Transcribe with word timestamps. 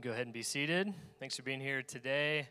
Go 0.00 0.10
ahead 0.10 0.24
and 0.24 0.32
be 0.32 0.42
seated. 0.42 0.94
Thanks 1.20 1.36
for 1.36 1.42
being 1.42 1.60
here 1.60 1.82
today. 1.82 2.48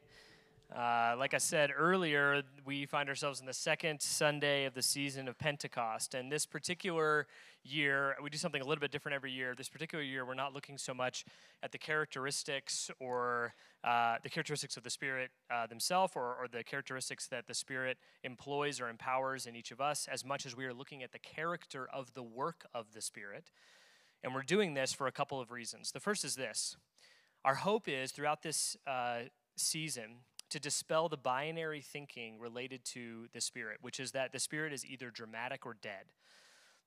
Uh, 0.74 1.16
like 1.18 1.34
I 1.34 1.40
said 1.40 1.72
earlier, 1.76 2.44
we 2.66 2.86
find 2.86 3.10
ourselves 3.10 3.40
in 3.40 3.48
the 3.48 3.54
second 3.54 4.00
Sunday 4.00 4.66
of 4.66 4.76
the 4.76 4.84
season 4.84 5.28
of 5.28 5.40
Pentecost. 5.40 6.14
And 6.14 6.32
this 6.32 6.46
particular 6.46 7.26
year, 7.64 8.16
we 8.22 8.30
do 8.30 8.38
something 8.38 8.62
a 8.62 8.66
little 8.66 8.80
bit 8.80 8.92
different 8.92 9.16
every 9.16 9.32
year. 9.32 9.56
This 9.58 9.70
particular 9.70 10.04
year, 10.04 10.24
we're 10.24 10.36
not 10.36 10.54
looking 10.54 10.78
so 10.78 10.94
much 10.94 11.26
at 11.64 11.72
the 11.72 11.80
characteristics 11.80 12.92
or 13.00 13.56
uh, 13.84 14.18
the 14.22 14.30
characteristics 14.30 14.78
of 14.78 14.84
the 14.84 14.92
Spirit 14.92 15.32
uh, 15.50 15.66
themselves 15.66 16.14
or, 16.16 16.36
or 16.36 16.48
the 16.48 16.64
characteristics 16.64 17.26
that 17.30 17.48
the 17.48 17.56
Spirit 17.56 17.98
employs 18.24 18.80
or 18.80 18.88
empowers 18.88 19.48
in 19.48 19.56
each 19.56 19.72
of 19.72 19.82
us, 19.82 20.08
as 20.10 20.24
much 20.24 20.46
as 20.46 20.56
we 20.56 20.66
are 20.66 20.76
looking 20.76 21.02
at 21.02 21.12
the 21.12 21.20
character 21.20 21.90
of 21.92 22.14
the 22.14 22.24
work 22.24 22.68
of 22.72 22.94
the 22.94 23.02
Spirit. 23.02 23.50
And 24.24 24.36
we're 24.36 24.44
doing 24.44 24.76
this 24.76 24.94
for 24.94 25.08
a 25.08 25.12
couple 25.12 25.42
of 25.42 25.50
reasons. 25.50 25.92
The 25.92 26.00
first 26.00 26.24
is 26.24 26.36
this 26.36 26.78
our 27.44 27.56
hope 27.56 27.88
is 27.88 28.12
throughout 28.12 28.44
this 28.44 28.78
uh, 28.86 29.22
season 29.56 30.18
to 30.50 30.60
dispel 30.60 31.10
the 31.10 31.18
binary 31.18 31.82
thinking 31.82 32.40
related 32.40 32.84
to 32.84 33.28
the 33.34 33.42
Spirit, 33.42 33.78
which 33.82 34.00
is 34.00 34.12
that 34.12 34.32
the 34.32 34.40
Spirit 34.40 34.74
is 34.74 34.86
either 34.86 35.10
dramatic 35.10 35.66
or 35.66 35.76
dead. 35.82 36.12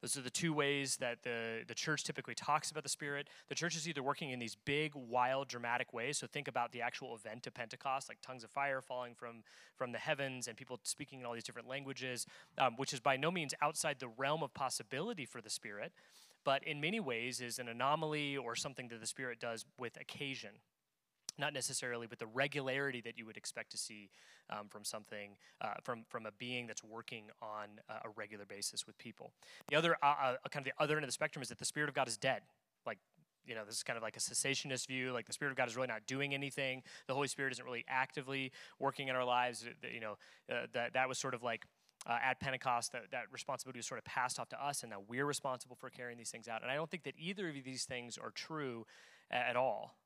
Those 0.04 0.18
are 0.18 0.20
the 0.20 0.28
two 0.28 0.52
ways 0.52 0.98
that 0.98 1.22
the, 1.22 1.62
the 1.66 1.74
church 1.74 2.04
typically 2.04 2.34
talks 2.34 2.70
about 2.70 2.82
the 2.82 2.90
Spirit. 2.90 3.30
The 3.48 3.54
church 3.54 3.74
is 3.74 3.88
either 3.88 4.02
working 4.02 4.32
in 4.32 4.38
these 4.38 4.54
big, 4.54 4.92
wild, 4.94 5.48
dramatic 5.48 5.94
ways. 5.94 6.18
So 6.18 6.26
think 6.26 6.46
about 6.46 6.72
the 6.72 6.82
actual 6.82 7.16
event 7.16 7.46
of 7.46 7.54
Pentecost, 7.54 8.10
like 8.10 8.18
tongues 8.20 8.44
of 8.44 8.50
fire 8.50 8.82
falling 8.82 9.14
from, 9.14 9.44
from 9.76 9.92
the 9.92 9.98
heavens 9.98 10.46
and 10.46 10.58
people 10.58 10.78
speaking 10.82 11.20
in 11.20 11.26
all 11.26 11.32
these 11.32 11.44
different 11.44 11.68
languages, 11.68 12.26
um, 12.58 12.74
which 12.76 12.92
is 12.92 13.00
by 13.00 13.16
no 13.16 13.30
means 13.30 13.54
outside 13.62 13.98
the 13.98 14.08
realm 14.18 14.42
of 14.42 14.52
possibility 14.52 15.24
for 15.24 15.40
the 15.40 15.48
Spirit 15.48 15.90
but 16.44 16.62
in 16.64 16.80
many 16.80 17.00
ways 17.00 17.40
is 17.40 17.58
an 17.58 17.68
anomaly 17.68 18.36
or 18.36 18.54
something 18.54 18.88
that 18.88 19.00
the 19.00 19.06
Spirit 19.06 19.40
does 19.40 19.64
with 19.78 19.98
occasion. 20.00 20.50
Not 21.36 21.52
necessarily 21.52 22.06
with 22.06 22.20
the 22.20 22.26
regularity 22.26 23.00
that 23.00 23.18
you 23.18 23.26
would 23.26 23.36
expect 23.36 23.72
to 23.72 23.76
see 23.76 24.08
um, 24.50 24.68
from 24.68 24.84
something, 24.84 25.36
uh, 25.60 25.74
from, 25.82 26.04
from 26.08 26.26
a 26.26 26.30
being 26.38 26.68
that's 26.68 26.84
working 26.84 27.24
on 27.42 27.80
a 27.88 28.08
regular 28.14 28.44
basis 28.44 28.86
with 28.86 28.96
people. 28.98 29.32
The 29.68 29.74
other, 29.74 29.96
uh, 30.00 30.06
uh, 30.06 30.34
kind 30.50 30.64
of 30.64 30.72
the 30.72 30.82
other 30.82 30.94
end 30.94 31.02
of 31.02 31.08
the 31.08 31.12
spectrum 31.12 31.42
is 31.42 31.48
that 31.48 31.58
the 31.58 31.64
Spirit 31.64 31.88
of 31.88 31.94
God 31.96 32.06
is 32.06 32.16
dead. 32.16 32.42
Like, 32.86 32.98
you 33.46 33.54
know, 33.54 33.64
this 33.64 33.74
is 33.74 33.82
kind 33.82 33.96
of 33.96 34.02
like 34.02 34.16
a 34.16 34.20
cessationist 34.20 34.86
view. 34.86 35.12
Like 35.12 35.26
the 35.26 35.32
Spirit 35.32 35.50
of 35.50 35.56
God 35.56 35.68
is 35.68 35.76
really 35.76 35.88
not 35.88 36.06
doing 36.06 36.34
anything. 36.34 36.82
The 37.08 37.14
Holy 37.14 37.28
Spirit 37.28 37.52
isn't 37.52 37.64
really 37.64 37.84
actively 37.88 38.52
working 38.78 39.08
in 39.08 39.16
our 39.16 39.24
lives. 39.24 39.66
You 39.92 40.00
know, 40.00 40.16
uh, 40.50 40.66
that 40.72 40.94
that 40.94 41.08
was 41.08 41.18
sort 41.18 41.34
of 41.34 41.42
like 41.42 41.64
uh, 42.06 42.18
at 42.22 42.40
Pentecost, 42.40 42.92
that, 42.92 43.10
that 43.10 43.24
responsibility 43.32 43.78
was 43.78 43.86
sort 43.86 43.98
of 43.98 44.04
passed 44.04 44.38
off 44.38 44.48
to 44.50 44.64
us, 44.64 44.82
and 44.82 44.92
that 44.92 45.08
we're 45.08 45.26
responsible 45.26 45.76
for 45.76 45.90
carrying 45.90 46.18
these 46.18 46.30
things 46.30 46.48
out. 46.48 46.62
And 46.62 46.70
I 46.70 46.74
don't 46.74 46.90
think 46.90 47.04
that 47.04 47.14
either 47.18 47.48
of 47.48 47.54
these 47.64 47.84
things 47.84 48.18
are 48.18 48.30
true 48.30 48.86
at 49.30 49.56
all. 49.56 49.96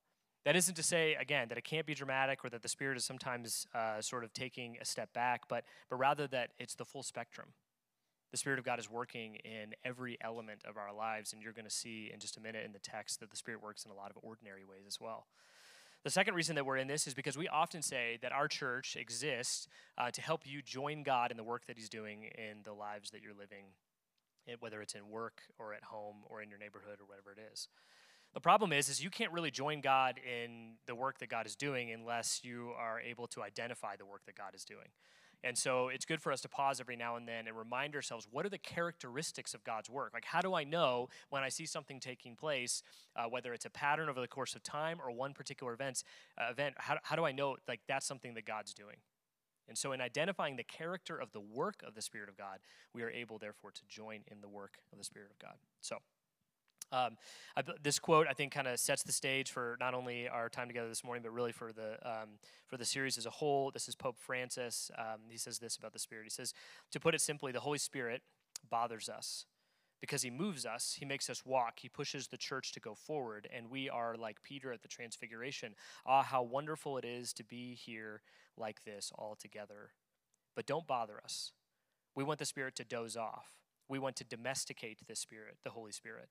That 0.44 0.56
isn't 0.56 0.76
to 0.76 0.82
say, 0.82 1.14
again, 1.14 1.48
that 1.48 1.58
it 1.58 1.64
can't 1.64 1.84
be 1.84 1.94
dramatic 1.94 2.44
or 2.44 2.50
that 2.50 2.62
the 2.62 2.69
Spirit 2.69 2.96
is 2.96 3.04
sometimes 3.04 3.66
uh, 3.74 4.00
sort 4.00 4.24
of 4.24 4.32
taking 4.32 4.78
a 4.80 4.84
step 4.84 5.12
back, 5.12 5.42
but, 5.48 5.64
but 5.91 5.96
rather 5.96 6.26
that 6.28 6.50
it's 6.58 6.74
the 6.74 6.84
full 6.84 7.02
spectrum. 7.02 7.48
The 8.30 8.36
Spirit 8.36 8.58
of 8.58 8.64
God 8.64 8.78
is 8.78 8.88
working 8.91 9.36
in 9.36 9.74
every 9.84 10.16
element 10.20 10.60
of 10.66 10.76
our 10.76 10.94
lives, 10.94 11.32
and 11.32 11.42
you're 11.42 11.52
going 11.52 11.64
to 11.64 11.70
see 11.70 12.10
in 12.12 12.20
just 12.20 12.36
a 12.36 12.41
minute 12.41 12.64
in 12.64 12.72
the 12.72 12.78
text 12.78 13.20
that 13.20 13.30
the 13.30 13.36
Spirit 13.36 13.62
works 13.62 13.84
in 13.84 13.91
a 13.91 13.94
lot 13.94 14.10
of 14.10 14.19
ordinary 14.22 14.64
ways 14.64 14.84
as 14.86 15.00
well. 15.00 15.26
The 16.04 16.10
second 16.10 16.34
reason 16.34 16.54
that 16.54 16.64
we're 16.64 16.77
in 16.77 16.86
this 16.86 17.06
is 17.06 17.14
because 17.14 17.36
we 17.36 17.48
often 17.48 17.82
say 17.82 18.18
that 18.22 18.32
our 18.32 18.46
church 18.48 18.96
exists 18.96 19.66
uh, 19.96 20.10
to 20.10 20.20
help 20.20 20.42
you 20.46 20.62
join 20.62 21.02
God 21.02 21.30
in 21.30 21.36
the 21.36 21.42
work 21.42 21.66
that 21.66 21.77
He's 21.77 21.88
doing 21.88 22.24
in 22.24 22.62
the 22.64 22.72
lives 22.72 23.10
that 23.10 23.22
you're 23.22 23.34
living, 23.34 23.64
eh, 24.48 24.54
whether 24.60 24.80
it's 24.80 24.94
in 24.94 25.08
work 25.08 25.42
or 25.58 25.74
at 25.74 25.82
home 25.84 26.16
or 26.26 26.41
in 26.41 26.48
your 26.48 26.58
neighborhood 26.58 27.00
or 27.00 27.06
whatever 27.06 27.32
it 27.32 27.38
is. 27.52 27.69
The 28.34 28.41
problem 28.41 28.72
is, 28.72 28.88
is 28.88 29.02
you 29.02 29.10
can't 29.10 29.32
really 29.32 29.50
join 29.50 29.80
God 29.80 30.16
in 30.19 30.74
the 30.86 30.94
work 30.94 31.19
that 31.19 31.28
God 31.28 31.46
is 31.46 31.56
doing 31.56 31.91
unless 31.91 32.44
you 32.44 32.72
are 32.78 33.00
able 33.00 33.26
to 33.28 33.42
identify 33.42 33.96
the 33.96 34.06
work 34.06 34.24
that 34.26 34.36
God 34.36 34.54
is 34.54 34.64
doing. 34.64 34.88
And 35.44 35.56
so 35.56 35.89
it's 35.89 36.05
good 36.05 36.20
for 36.20 36.33
us 36.33 36.41
to 36.41 36.48
pause 36.48 36.81
every 36.81 36.97
now 36.97 37.17
and 37.17 37.28
then 37.28 37.47
and 37.47 37.56
remind 37.56 37.94
ourselves 37.94 38.26
what 38.31 38.44
are 38.44 38.49
the 38.49 38.59
characteristics 38.59 39.54
of 39.54 39.62
God's 39.62 39.88
work? 39.88 40.12
Like, 40.12 40.25
how 40.25 40.41
do 40.41 40.54
I 40.54 40.65
know 40.65 41.09
when 41.31 41.43
I 41.43 41.49
see 41.49 41.65
something 41.65 42.00
taking 42.00 42.34
place, 42.34 42.82
uh, 43.15 43.25
whether 43.28 43.53
it's 43.53 43.65
a 43.65 43.71
pattern 43.71 44.09
over 44.09 44.21
the 44.21 44.28
course 44.28 44.54
of 44.54 44.62
time 44.62 44.99
or 45.00 45.10
one 45.12 45.34
particular 45.34 45.72
events, 45.72 46.03
uh, 46.37 46.50
event? 46.50 46.75
How, 46.78 46.99
how 47.03 47.16
do 47.16 47.25
I 47.25 47.32
know 47.32 47.56
like 47.69 47.81
that's 47.87 48.06
something 48.06 48.34
that 48.34 48.47
God's 48.47 48.75
doing? 48.75 48.97
And 49.69 49.76
so, 49.76 49.93
in 49.93 50.00
identifying 50.00 50.56
the 50.56 50.65
character 50.65 51.16
of 51.16 51.32
the 51.32 51.41
work 51.41 51.82
of 51.87 51.94
the 51.94 52.00
Spirit 52.00 52.31
of 52.31 52.38
God, 52.38 52.59
we 52.94 53.03
are 53.03 53.10
able, 53.10 53.38
therefore, 53.38 53.70
to 53.70 53.82
join 53.87 54.20
in 54.31 54.41
the 54.41 54.49
work 54.49 54.78
of 54.91 54.99
the 54.99 55.05
Spirit 55.05 55.31
of 55.31 55.38
God. 55.38 55.56
So, 55.82 55.99
um, 56.93 57.16
I, 57.56 57.62
this 57.82 57.99
quote, 57.99 58.26
I 58.28 58.32
think, 58.32 58.53
kind 58.53 58.66
of 58.66 58.78
sets 58.78 59.03
the 59.03 59.12
stage 59.12 59.50
for 59.50 59.76
not 59.81 59.94
only 59.94 60.28
our 60.28 60.49
time 60.49 60.69
together 60.69 60.88
this 60.88 61.04
morning, 61.04 61.22
but 61.22 61.32
really 61.32 61.53
for 61.53 61.72
the 61.72 61.99
um, 62.04 62.38
for 62.66 62.76
the 62.76 62.84
series 62.84 63.19
as 63.19 63.26
a 63.26 63.31
whole. 63.31 63.71
This 63.71 63.88
is 63.88 63.94
Pope 63.94 64.16
Francis. 64.19 64.91
Um, 64.97 65.21
he 65.28 65.38
says 65.38 65.59
this 65.59 65.76
about 65.76 65.93
the 65.93 65.99
Spirit. 65.99 66.25
He 66.25 66.31
says, 66.31 66.54
to 66.93 67.00
put 67.00 67.15
it 67.15 67.21
simply, 67.21 67.53
the 67.53 67.60
Holy 67.60 67.78
Spirit 67.78 68.22
bothers 68.69 69.09
us 69.09 69.47
because 70.00 70.22
he 70.22 70.31
moves 70.31 70.65
us. 70.65 70.97
He 70.99 71.04
makes 71.04 71.28
us 71.28 71.44
walk. 71.44 71.81
He 71.81 71.88
pushes 71.88 72.28
the 72.28 72.37
church 72.37 72.72
to 72.72 72.81
go 72.81 72.94
forward, 72.94 73.49
and 73.55 73.70
we 73.70 73.91
are 73.91 74.16
like 74.16 74.43
Peter 74.43 74.72
at 74.72 74.82
the 74.82 74.88
Transfiguration. 74.88 75.75
Ah, 76.06 76.22
how 76.22 76.43
wonderful 76.43 76.99
it 76.99 77.05
is 77.05 77.32
to 77.34 77.44
be 77.44 77.75
here 77.75 78.22
like 78.56 78.84
this 78.84 79.12
all 79.16 79.37
together. 79.38 79.91
But 80.56 80.66
don't 80.66 80.87
bother 80.87 81.20
us. 81.22 81.53
We 82.15 82.25
want 82.25 82.38
the 82.38 82.44
Spirit 82.44 82.75
to 82.76 82.84
doze 82.84 83.16
off. 83.16 83.53
We 83.88 83.99
want 83.99 84.16
to 84.16 84.25
domesticate 84.25 85.06
the 85.06 85.16
Spirit, 85.16 85.59
the 85.65 85.70
Holy 85.70 85.93
Spirit. 85.93 86.28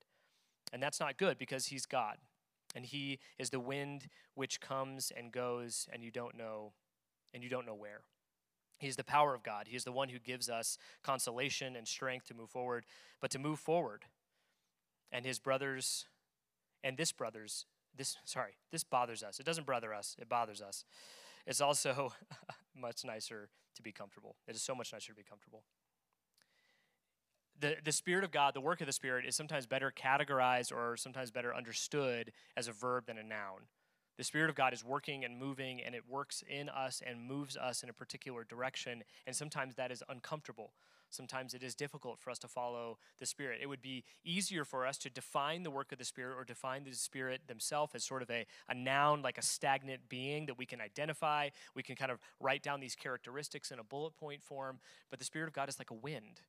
And 0.73 0.81
that's 0.81 0.99
not 0.99 1.17
good 1.17 1.37
because 1.37 1.67
he's 1.67 1.85
God. 1.85 2.17
And 2.75 2.85
he 2.85 3.19
is 3.39 3.49
the 3.49 3.59
wind 3.59 4.09
which 4.35 4.59
comes 4.59 5.11
and 5.15 5.31
goes 5.31 5.87
and 5.91 6.03
you 6.03 6.11
don't 6.11 6.37
know 6.37 6.73
and 7.33 7.43
you 7.43 7.49
don't 7.49 7.65
know 7.65 7.75
where. 7.75 8.01
He's 8.79 8.95
the 8.95 9.03
power 9.03 9.33
of 9.33 9.41
God. 9.41 9.67
He 9.67 9.75
is 9.75 9.85
the 9.85 9.91
one 9.91 10.09
who 10.09 10.19
gives 10.19 10.49
us 10.49 10.77
consolation 11.03 11.75
and 11.75 11.87
strength 11.87 12.27
to 12.27 12.33
move 12.33 12.49
forward, 12.49 12.85
but 13.21 13.31
to 13.31 13.39
move 13.39 13.59
forward. 13.59 14.03
And 15.11 15.25
his 15.25 15.39
brothers 15.39 16.05
and 16.83 16.97
this 16.97 17.11
brothers 17.11 17.65
this 17.97 18.15
sorry, 18.25 18.53
this 18.71 18.83
bothers 18.83 19.23
us. 19.23 19.39
It 19.39 19.45
doesn't 19.45 19.65
bother 19.65 19.93
us. 19.93 20.15
It 20.19 20.29
bothers 20.29 20.61
us. 20.61 20.85
It's 21.45 21.61
also 21.61 22.13
much 22.75 23.03
nicer 23.03 23.49
to 23.75 23.81
be 23.81 23.91
comfortable. 23.91 24.35
It 24.47 24.55
is 24.55 24.61
so 24.61 24.75
much 24.75 24.93
nicer 24.93 25.13
to 25.13 25.15
be 25.15 25.23
comfortable 25.23 25.63
the, 27.59 27.75
the 27.83 27.91
Spirit 27.91 28.23
of 28.23 28.31
God, 28.31 28.53
the 28.53 28.61
work 28.61 28.81
of 28.81 28.87
the 28.87 28.93
Spirit, 28.93 29.25
is 29.25 29.35
sometimes 29.35 29.65
better 29.65 29.91
categorized 29.91 30.71
or 30.71 30.97
sometimes 30.97 31.31
better 31.31 31.55
understood 31.55 32.31
as 32.55 32.67
a 32.67 32.71
verb 32.71 33.05
than 33.07 33.17
a 33.17 33.23
noun. 33.23 33.67
The 34.17 34.23
Spirit 34.23 34.49
of 34.49 34.55
God 34.55 34.73
is 34.73 34.83
working 34.83 35.23
and 35.23 35.37
moving, 35.37 35.81
and 35.81 35.93
it 35.93 36.03
works 36.09 36.43
in 36.49 36.69
us 36.69 37.03
and 37.05 37.21
moves 37.21 37.55
us 37.55 37.83
in 37.83 37.89
a 37.89 37.93
particular 37.93 38.43
direction. 38.43 39.03
And 39.27 39.35
sometimes 39.35 39.75
that 39.75 39.91
is 39.91 40.03
uncomfortable. 40.09 40.73
Sometimes 41.09 41.53
it 41.53 41.63
is 41.63 41.75
difficult 41.75 42.19
for 42.19 42.31
us 42.31 42.39
to 42.39 42.47
follow 42.47 42.97
the 43.19 43.25
Spirit. 43.25 43.59
It 43.61 43.67
would 43.67 43.81
be 43.81 44.03
easier 44.25 44.65
for 44.65 44.85
us 44.85 44.97
to 44.99 45.09
define 45.09 45.63
the 45.63 45.71
work 45.71 45.91
of 45.91 45.99
the 45.99 46.05
Spirit 46.05 46.35
or 46.35 46.43
define 46.43 46.83
the 46.83 46.93
Spirit 46.93 47.41
themselves 47.47 47.93
as 47.95 48.03
sort 48.03 48.23
of 48.23 48.29
a, 48.29 48.45
a 48.67 48.73
noun, 48.73 49.21
like 49.21 49.37
a 49.37 49.43
stagnant 49.43 50.09
being 50.09 50.47
that 50.47 50.57
we 50.57 50.65
can 50.65 50.81
identify. 50.81 51.49
We 51.75 51.83
can 51.83 51.95
kind 51.95 52.11
of 52.11 52.19
write 52.39 52.63
down 52.63 52.79
these 52.79 52.95
characteristics 52.95 53.71
in 53.71 53.79
a 53.79 53.83
bullet 53.83 54.17
point 54.17 54.41
form. 54.41 54.79
But 55.09 55.19
the 55.19 55.25
Spirit 55.25 55.47
of 55.47 55.53
God 55.53 55.69
is 55.69 55.79
like 55.79 55.91
a 55.91 55.95
wind 55.95 56.41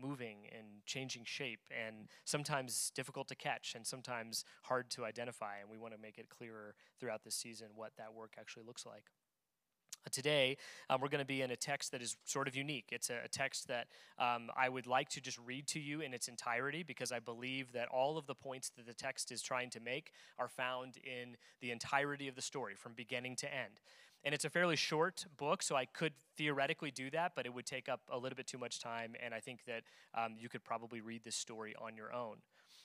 moving 0.00 0.38
and 0.56 0.84
changing 0.86 1.24
shape 1.24 1.60
and 1.70 2.08
sometimes 2.24 2.90
difficult 2.94 3.28
to 3.28 3.34
catch 3.34 3.74
and 3.74 3.86
sometimes 3.86 4.44
hard 4.62 4.90
to 4.90 5.04
identify. 5.04 5.58
And 5.60 5.70
we 5.70 5.78
want 5.78 5.94
to 5.94 6.00
make 6.00 6.18
it 6.18 6.28
clearer 6.28 6.74
throughout 6.98 7.24
this 7.24 7.34
season 7.34 7.68
what 7.74 7.92
that 7.98 8.14
work 8.14 8.34
actually 8.38 8.64
looks 8.66 8.86
like. 8.86 9.04
Today, 10.10 10.56
um, 10.88 11.00
we're 11.00 11.10
going 11.10 11.20
to 11.20 11.26
be 11.26 11.42
in 11.42 11.50
a 11.50 11.56
text 11.56 11.92
that 11.92 12.00
is 12.00 12.16
sort 12.24 12.48
of 12.48 12.56
unique. 12.56 12.86
It's 12.90 13.10
a, 13.10 13.18
a 13.24 13.28
text 13.28 13.68
that 13.68 13.86
um, 14.18 14.50
I 14.56 14.68
would 14.68 14.86
like 14.86 15.10
to 15.10 15.20
just 15.20 15.38
read 15.38 15.66
to 15.68 15.78
you 15.78 16.00
in 16.00 16.14
its 16.14 16.26
entirety 16.26 16.82
because 16.82 17.12
I 17.12 17.18
believe 17.18 17.72
that 17.72 17.88
all 17.88 18.16
of 18.16 18.26
the 18.26 18.34
points 18.34 18.70
that 18.76 18.86
the 18.86 18.94
text 18.94 19.30
is 19.30 19.42
trying 19.42 19.68
to 19.70 19.80
make 19.80 20.12
are 20.38 20.48
found 20.48 20.96
in 20.96 21.36
the 21.60 21.70
entirety 21.70 22.28
of 22.28 22.34
the 22.34 22.42
story 22.42 22.74
from 22.74 22.94
beginning 22.94 23.36
to 23.36 23.54
end. 23.54 23.80
And 24.24 24.34
it's 24.34 24.44
a 24.44 24.50
fairly 24.50 24.76
short 24.76 25.24
book, 25.38 25.62
so 25.62 25.76
I 25.76 25.86
could 25.86 26.12
theoretically 26.36 26.90
do 26.90 27.10
that, 27.10 27.32
but 27.34 27.46
it 27.46 27.54
would 27.54 27.64
take 27.64 27.88
up 27.88 28.00
a 28.10 28.18
little 28.18 28.36
bit 28.36 28.46
too 28.46 28.58
much 28.58 28.78
time, 28.78 29.14
and 29.22 29.32
I 29.32 29.40
think 29.40 29.64
that 29.66 29.82
um, 30.14 30.36
you 30.38 30.48
could 30.48 30.62
probably 30.62 31.00
read 31.00 31.24
this 31.24 31.36
story 31.36 31.74
on 31.80 31.96
your 31.96 32.12
own. 32.12 32.36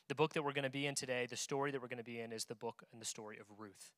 The 0.07 0.15
book 0.15 0.33
that 0.33 0.43
we're 0.43 0.53
going 0.53 0.63
to 0.63 0.69
be 0.69 0.85
in 0.85 0.95
today, 0.95 1.27
the 1.29 1.35
story 1.35 1.71
that 1.71 1.81
we're 1.81 1.89
going 1.89 1.97
to 1.97 2.03
be 2.03 2.21
in, 2.21 2.31
is 2.31 2.45
the 2.45 2.55
book 2.55 2.83
and 2.93 3.01
the 3.01 3.05
story 3.05 3.37
of 3.37 3.47
Ruth. 3.57 3.91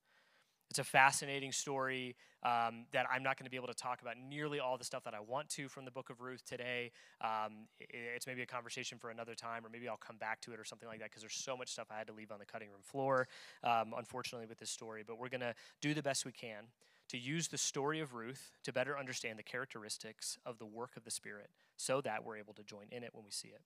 It's 0.70 0.80
a 0.80 0.84
fascinating 0.84 1.52
story 1.54 2.16
um, 2.44 2.86
that 2.92 3.06
I'm 3.10 3.24
not 3.24 3.38
going 3.38 3.46
to 3.46 3.50
be 3.50 3.56
able 3.56 3.68
to 3.68 3.74
talk 3.74 4.02
about 4.02 4.16
nearly 4.18 4.60
all 4.60 4.78
the 4.78 4.84
stuff 4.84 5.04
that 5.06 5.14
I 5.14 5.20
want 5.20 5.48
to 5.50 5.70
from 5.70 5.86
the 5.86 5.92
book 5.92 6.10
of 6.10 6.20
Ruth 6.20 6.44
today. 6.46 6.92
Um, 7.22 7.68
it's 7.80 8.28
maybe 8.28 8.42
a 8.42 8.46
conversation 8.46 8.98
for 8.98 9.10
another 9.10 9.34
time, 9.34 9.66
or 9.66 9.70
maybe 9.70 9.88
I'll 9.88 9.96
come 9.96 10.18
back 10.18 10.42
to 10.42 10.52
it 10.52 10.60
or 10.60 10.66
something 10.66 10.90
like 10.90 11.00
that 11.00 11.10
because 11.10 11.22
there's 11.22 11.36
so 11.36 11.56
much 11.56 11.70
stuff 11.70 11.88
I 11.90 11.98
had 11.98 12.08
to 12.08 12.14
leave 12.14 12.32
on 12.32 12.40
the 12.40 12.46
cutting 12.46 12.68
room 12.70 12.82
floor, 12.82 13.30
um, 13.64 13.94
unfortunately, 13.98 14.48
with 14.48 14.60
this 14.60 14.70
story. 14.70 15.04
But 15.08 15.20
we're 15.20 15.30
going 15.30 15.42
to 15.42 15.56
do 15.82 15.94
the 15.94 16.04
best 16.04 16.26
we 16.26 16.34
can 16.34 16.66
to 17.10 17.18
use 17.18 17.48
the 17.48 17.58
story 17.58 18.00
of 18.00 18.14
Ruth 18.14 18.52
to 18.64 18.74
better 18.74 18.98
understand 18.98 19.40
the 19.40 19.44
characteristics 19.44 20.38
of 20.46 20.60
the 20.60 20.66
work 20.66 20.98
of 20.98 21.04
the 21.04 21.12
Spirit 21.12 21.50
so 21.78 22.02
that 22.02 22.24
we're 22.24 22.38
able 22.38 22.54
to 22.54 22.64
join 22.64 22.86
in 22.92 23.04
it 23.04 23.12
when 23.14 23.24
we 23.24 23.32
see 23.32 23.50
it. 23.50 23.62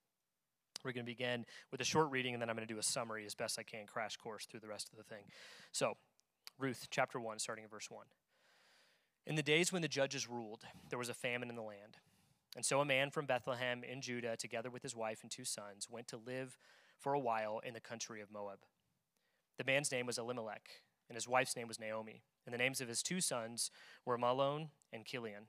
We're 0.83 0.93
going 0.93 1.05
to 1.05 1.11
begin 1.11 1.45
with 1.71 1.81
a 1.81 1.85
short 1.85 2.09
reading, 2.09 2.33
and 2.33 2.41
then 2.41 2.49
I'm 2.49 2.55
going 2.55 2.67
to 2.67 2.73
do 2.73 2.79
a 2.79 2.83
summary 2.83 3.25
as 3.25 3.35
best 3.35 3.59
I 3.59 3.63
can, 3.63 3.85
crash 3.85 4.17
course 4.17 4.45
through 4.45 4.61
the 4.61 4.67
rest 4.67 4.89
of 4.91 4.97
the 4.97 5.03
thing. 5.03 5.23
So, 5.71 5.95
Ruth 6.57 6.87
chapter 6.89 7.19
1, 7.19 7.39
starting 7.39 7.65
at 7.65 7.71
verse 7.71 7.89
1. 7.89 8.05
In 9.27 9.35
the 9.35 9.43
days 9.43 9.71
when 9.71 9.81
the 9.81 9.87
judges 9.87 10.27
ruled, 10.27 10.63
there 10.89 10.99
was 10.99 11.09
a 11.09 11.13
famine 11.13 11.49
in 11.49 11.55
the 11.55 11.61
land. 11.61 11.97
And 12.55 12.65
so 12.65 12.81
a 12.81 12.85
man 12.85 13.11
from 13.11 13.25
Bethlehem 13.25 13.83
in 13.83 14.01
Judah, 14.01 14.35
together 14.35 14.69
with 14.69 14.83
his 14.83 14.95
wife 14.95 15.19
and 15.21 15.31
two 15.31 15.45
sons, 15.45 15.87
went 15.89 16.07
to 16.09 16.17
live 16.17 16.57
for 16.99 17.13
a 17.13 17.19
while 17.19 17.61
in 17.63 17.73
the 17.73 17.79
country 17.79 18.21
of 18.21 18.31
Moab. 18.31 18.59
The 19.57 19.63
man's 19.63 19.91
name 19.91 20.05
was 20.05 20.17
Elimelech, 20.17 20.69
and 21.11 21.17
his 21.17 21.27
wife's 21.27 21.57
name 21.57 21.67
was 21.67 21.77
Naomi. 21.77 22.23
And 22.45 22.53
the 22.53 22.57
names 22.57 22.79
of 22.79 22.87
his 22.87 23.03
two 23.03 23.19
sons 23.19 23.69
were 24.05 24.17
Mahlon 24.17 24.69
and 24.93 25.03
Chilion. 25.05 25.47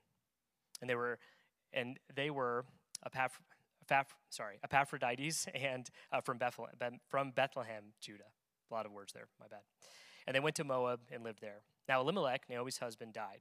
And 0.81 0.89
they 0.89 0.95
were, 0.95 1.19
and 1.71 1.97
they 2.13 2.29
were 2.29 2.65
Epaph- 3.07 3.39
Epaph- 3.87 4.11
sorry, 4.29 4.59
Epaphrodites 4.61 5.47
and 5.55 5.89
uh, 6.11 6.19
from, 6.19 6.37
Bethlehem, 6.37 6.99
from 7.07 7.31
Bethlehem, 7.31 7.93
Judah. 8.01 8.25
A 8.69 8.73
lot 8.73 8.85
of 8.85 8.91
words 8.91 9.13
there, 9.13 9.29
my 9.39 9.47
bad. 9.47 9.61
And 10.27 10.35
they 10.35 10.41
went 10.41 10.57
to 10.57 10.65
Moab 10.65 10.99
and 11.09 11.23
lived 11.23 11.39
there. 11.39 11.61
Now, 11.87 12.01
Elimelech, 12.01 12.49
Naomi's 12.49 12.79
husband, 12.79 13.13
died. 13.13 13.39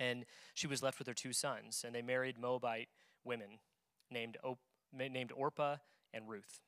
And 0.00 0.24
she 0.54 0.66
was 0.66 0.82
left 0.82 0.98
with 0.98 1.06
her 1.06 1.14
two 1.14 1.32
sons, 1.32 1.84
and 1.86 1.94
they 1.94 2.02
married 2.02 2.36
Moabite 2.36 2.88
women 3.24 3.60
named, 4.10 4.38
named 4.92 5.30
Orpah 5.36 5.76
and 6.12 6.28
Ruth. 6.28 6.58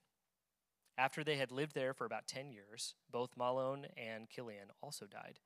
After 0.97 1.25
they 1.25 1.37
had 1.37 1.51
lived 1.51 1.75
there 1.75 1.93
for 1.93 2.05
about 2.05 2.29
10 2.29 2.51
years, 2.51 2.95
both 3.11 3.37
Mahlon 3.37 3.87
and 3.97 4.29
Chilion 4.29 4.69
also 4.81 5.07
died. 5.07 5.41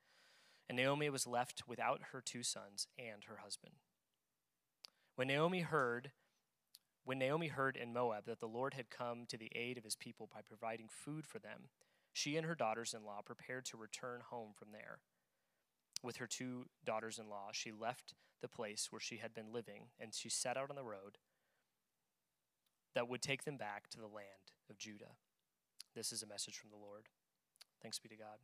And 0.69 0.77
Naomi 0.77 1.09
was 1.09 1.27
left 1.27 1.63
without 1.67 2.01
her 2.13 2.21
two 2.21 2.43
sons 2.43 2.87
and 2.99 3.25
her 3.25 3.39
husband. 3.43 3.75
When 5.17 5.29
Naomi 5.29 5.61
heard 5.61 6.13
when 7.05 7.19
Naomi 7.19 7.49
heard 7.49 7.75
in 7.75 7.95
Moab 7.95 8.27
that 8.27 8.39
the 8.39 8.47
Lord 8.47 8.75
had 8.75 8.91
come 8.91 9.25
to 9.29 9.39
the 9.39 9.51
aid 9.55 9.79
of 9.79 9.85
his 9.85 9.97
people 9.97 10.29
by 10.31 10.43
providing 10.43 10.91
food 10.91 11.25
for 11.27 11.39
them, 11.39 11.71
she 12.13 12.37
and 12.37 12.45
her 12.45 12.55
daughters 12.55 12.93
in 12.93 13.03
law 13.03 13.23
prepared 13.25 13.65
to 13.67 13.79
return 13.79 14.21
home 14.29 14.51
from 14.55 14.73
there. 14.73 14.99
With 16.03 16.19
her 16.19 16.27
two 16.27 16.67
daughters 16.85 17.19
in 17.19 17.31
law, 17.31 17.49
she 17.53 17.73
left 17.73 18.13
the 18.43 18.49
place 18.49 18.89
where 18.91 19.01
she 19.01 19.17
had 19.17 19.33
been 19.33 19.55
living 19.55 19.85
and 19.99 20.15
she 20.15 20.29
set 20.29 20.59
out 20.59 20.69
on 20.69 20.77
the 20.77 20.85
road 20.85 21.17
that 22.95 23.09
would 23.09 23.23
take 23.23 23.45
them 23.45 23.57
back 23.57 23.89
to 23.89 23.99
the 23.99 24.07
land 24.07 24.53
of 24.69 24.77
Judah. 24.77 25.17
This 25.99 26.13
is 26.13 26.23
a 26.23 26.29
message 26.29 26.57
from 26.57 26.71
the 26.71 26.77
Lord. 26.77 27.07
Thanks 27.83 27.99
be 27.99 28.09
to 28.09 28.15
God. 28.15 28.39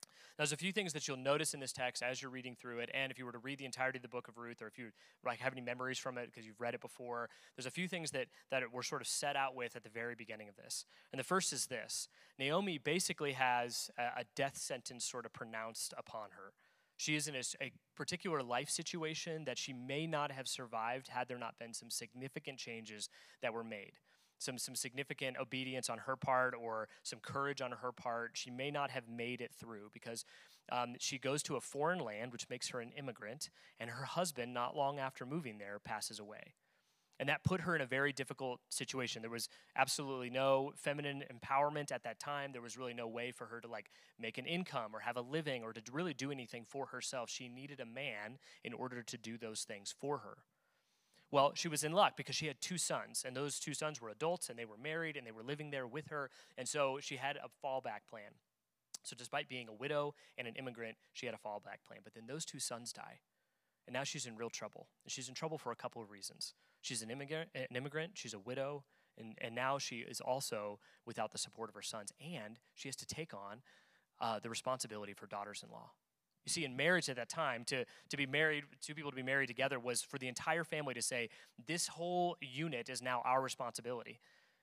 Now, 0.00 0.06
There's 0.44 0.52
a 0.52 0.56
few 0.56 0.70
things 0.70 0.92
that 0.92 1.08
you'll 1.08 1.16
notice 1.16 1.52
in 1.52 1.58
this 1.58 1.72
text 1.72 2.04
as 2.04 2.22
you're 2.22 2.30
reading 2.30 2.54
through 2.54 2.78
it, 2.78 2.90
and 2.94 3.10
if 3.10 3.18
you 3.18 3.26
were 3.26 3.32
to 3.32 3.38
read 3.38 3.58
the 3.58 3.64
entirety 3.64 3.98
of 3.98 4.02
the 4.02 4.08
book 4.08 4.28
of 4.28 4.38
Ruth, 4.38 4.62
or 4.62 4.68
if 4.68 4.78
you 4.78 4.92
like 5.26 5.40
have 5.40 5.52
any 5.52 5.60
memories 5.60 5.98
from 5.98 6.18
it 6.18 6.26
because 6.26 6.46
you've 6.46 6.60
read 6.60 6.74
it 6.74 6.80
before, 6.80 7.30
there's 7.56 7.66
a 7.66 7.72
few 7.72 7.88
things 7.88 8.12
that 8.12 8.28
that 8.52 8.62
we're 8.72 8.84
sort 8.84 9.00
of 9.00 9.08
set 9.08 9.34
out 9.34 9.56
with 9.56 9.74
at 9.74 9.82
the 9.82 9.88
very 9.88 10.14
beginning 10.14 10.48
of 10.48 10.54
this. 10.54 10.84
And 11.12 11.18
the 11.18 11.24
first 11.24 11.52
is 11.52 11.66
this: 11.66 12.08
Naomi 12.38 12.78
basically 12.78 13.32
has 13.32 13.90
a, 13.98 14.20
a 14.20 14.24
death 14.36 14.56
sentence 14.56 15.04
sort 15.04 15.26
of 15.26 15.32
pronounced 15.32 15.94
upon 15.98 16.30
her. 16.36 16.52
She 16.96 17.16
is 17.16 17.26
in 17.26 17.34
a, 17.34 17.42
a, 17.60 17.72
particular 17.96 18.40
life 18.40 18.70
situation 18.70 19.46
that 19.46 19.58
she 19.58 19.72
may 19.72 20.06
not 20.06 20.30
have 20.30 20.46
survived 20.46 21.08
had 21.08 21.26
there 21.26 21.38
not 21.38 21.58
been 21.58 21.74
some 21.74 21.90
significant 21.90 22.58
changes 22.58 23.08
that 23.42 23.52
were 23.52 23.64
made 23.64 23.94
some, 24.38 24.58
some 24.58 24.74
significant 24.74 25.36
obedience 25.38 25.90
on 25.90 25.98
her 25.98 26.16
part 26.16 26.54
or 26.58 26.88
some 27.02 27.18
courage 27.20 27.60
on 27.60 27.72
her 27.72 27.92
part, 27.92 28.32
she 28.34 28.50
may 28.50 28.70
not 28.70 28.90
have 28.90 29.08
made 29.08 29.40
it 29.40 29.52
through 29.52 29.90
because 29.92 30.24
um, 30.70 30.94
she 30.98 31.18
goes 31.18 31.42
to 31.44 31.56
a 31.56 31.60
foreign 31.60 32.00
land, 32.00 32.32
which 32.32 32.48
makes 32.48 32.68
her 32.70 32.80
an 32.80 32.92
immigrant, 32.96 33.50
and 33.80 33.90
her 33.90 34.04
husband, 34.04 34.52
not 34.52 34.76
long 34.76 34.98
after 34.98 35.24
moving 35.24 35.58
there, 35.58 35.78
passes 35.78 36.18
away. 36.18 36.54
And 37.20 37.28
that 37.28 37.42
put 37.42 37.62
her 37.62 37.74
in 37.74 37.82
a 37.82 37.86
very 37.86 38.12
difficult 38.12 38.60
situation. 38.68 39.22
There 39.22 39.30
was 39.30 39.48
absolutely 39.74 40.30
no 40.30 40.72
feminine 40.76 41.24
empowerment 41.32 41.90
at 41.90 42.04
that 42.04 42.20
time. 42.20 42.52
There 42.52 42.62
was 42.62 42.78
really 42.78 42.94
no 42.94 43.08
way 43.08 43.32
for 43.32 43.46
her 43.46 43.60
to 43.60 43.66
like 43.66 43.90
make 44.20 44.38
an 44.38 44.46
income 44.46 44.94
or 44.94 45.00
have 45.00 45.16
a 45.16 45.20
living 45.20 45.64
or 45.64 45.72
to 45.72 45.82
really 45.92 46.14
do 46.14 46.30
anything 46.30 46.64
for 46.68 46.86
herself. 46.86 47.28
She 47.28 47.48
needed 47.48 47.80
a 47.80 47.86
man 47.86 48.38
in 48.62 48.72
order 48.72 49.02
to 49.02 49.18
do 49.18 49.36
those 49.36 49.64
things 49.64 49.92
for 49.98 50.18
her. 50.18 50.38
Well, 51.30 51.52
she 51.54 51.68
was 51.68 51.84
in 51.84 51.92
luck 51.92 52.16
because 52.16 52.34
she 52.34 52.46
had 52.46 52.60
two 52.60 52.78
sons, 52.78 53.24
and 53.26 53.36
those 53.36 53.58
two 53.58 53.74
sons 53.74 54.00
were 54.00 54.08
adults 54.08 54.48
and 54.48 54.58
they 54.58 54.64
were 54.64 54.78
married 54.78 55.16
and 55.16 55.26
they 55.26 55.32
were 55.32 55.42
living 55.42 55.70
there 55.70 55.86
with 55.86 56.08
her, 56.08 56.30
and 56.56 56.66
so 56.66 56.98
she 57.00 57.16
had 57.16 57.36
a 57.36 57.48
fallback 57.64 58.06
plan. 58.08 58.32
So, 59.02 59.14
despite 59.16 59.48
being 59.48 59.68
a 59.68 59.72
widow 59.72 60.14
and 60.36 60.48
an 60.48 60.54
immigrant, 60.56 60.96
she 61.12 61.26
had 61.26 61.34
a 61.34 61.38
fallback 61.38 61.86
plan. 61.86 62.00
But 62.02 62.14
then 62.14 62.26
those 62.26 62.44
two 62.44 62.58
sons 62.58 62.92
die, 62.92 63.20
and 63.86 63.94
now 63.94 64.04
she's 64.04 64.26
in 64.26 64.36
real 64.36 64.50
trouble. 64.50 64.88
And 65.04 65.12
she's 65.12 65.28
in 65.28 65.34
trouble 65.34 65.58
for 65.58 65.70
a 65.70 65.76
couple 65.76 66.02
of 66.02 66.10
reasons. 66.10 66.54
She's 66.80 67.02
an 67.02 67.10
immigrant, 67.10 67.50
an 67.54 67.74
immigrant 67.74 68.12
she's 68.14 68.34
a 68.34 68.38
widow, 68.38 68.84
and, 69.18 69.34
and 69.40 69.54
now 69.54 69.78
she 69.78 69.98
is 69.98 70.20
also 70.20 70.78
without 71.06 71.32
the 71.32 71.38
support 71.38 71.68
of 71.68 71.74
her 71.74 71.82
sons, 71.82 72.12
and 72.20 72.58
she 72.74 72.88
has 72.88 72.96
to 72.96 73.06
take 73.06 73.34
on 73.34 73.62
uh, 74.20 74.38
the 74.40 74.50
responsibility 74.50 75.12
of 75.12 75.18
her 75.18 75.26
daughters 75.26 75.62
in 75.62 75.70
law. 75.70 75.90
You 76.48 76.50
see, 76.50 76.64
in 76.64 76.78
marriage 76.78 77.10
at 77.10 77.16
that 77.16 77.28
time, 77.28 77.62
to, 77.66 77.84
to 78.08 78.16
be 78.16 78.24
married, 78.24 78.64
two 78.80 78.94
people 78.94 79.10
to 79.10 79.16
be 79.16 79.22
married 79.22 79.48
together 79.48 79.78
was 79.78 80.00
for 80.00 80.16
the 80.16 80.28
entire 80.28 80.64
family 80.64 80.94
to 80.94 81.02
say, 81.02 81.28
this 81.66 81.88
whole 81.88 82.38
unit 82.40 82.88
is 82.88 83.02
now 83.02 83.20
our 83.26 83.42
responsibility. 83.42 84.18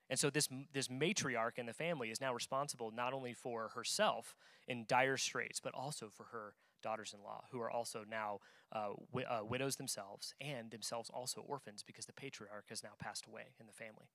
And 0.09 0.17
so 0.17 0.31
this, 0.31 0.49
this 0.73 0.87
matriarch 0.87 1.59
in 1.59 1.67
the 1.67 1.73
family 1.73 2.09
is 2.09 2.19
now 2.19 2.33
responsible 2.33 2.89
not 2.89 3.13
only 3.13 3.33
for 3.33 3.67
herself 3.75 4.35
in 4.67 4.85
dire 4.87 5.15
straits, 5.15 5.59
but 5.59 5.75
also 5.75 6.09
for 6.09 6.23
her 6.31 6.55
daughters 6.81 7.13
in 7.15 7.21
law, 7.23 7.43
who 7.51 7.61
are 7.61 7.69
also 7.69 8.03
now 8.09 8.39
uh, 8.71 8.93
wi- 9.13 9.29
uh, 9.29 9.43
widows 9.43 9.75
themselves 9.75 10.33
and 10.41 10.71
themselves 10.71 11.11
also 11.13 11.41
orphans 11.41 11.83
because 11.85 12.07
the 12.07 12.13
patriarch 12.13 12.65
has 12.69 12.81
now 12.81 12.93
passed 12.97 13.27
away 13.27 13.53
in 13.59 13.67
the 13.67 13.73
family. 13.73 14.09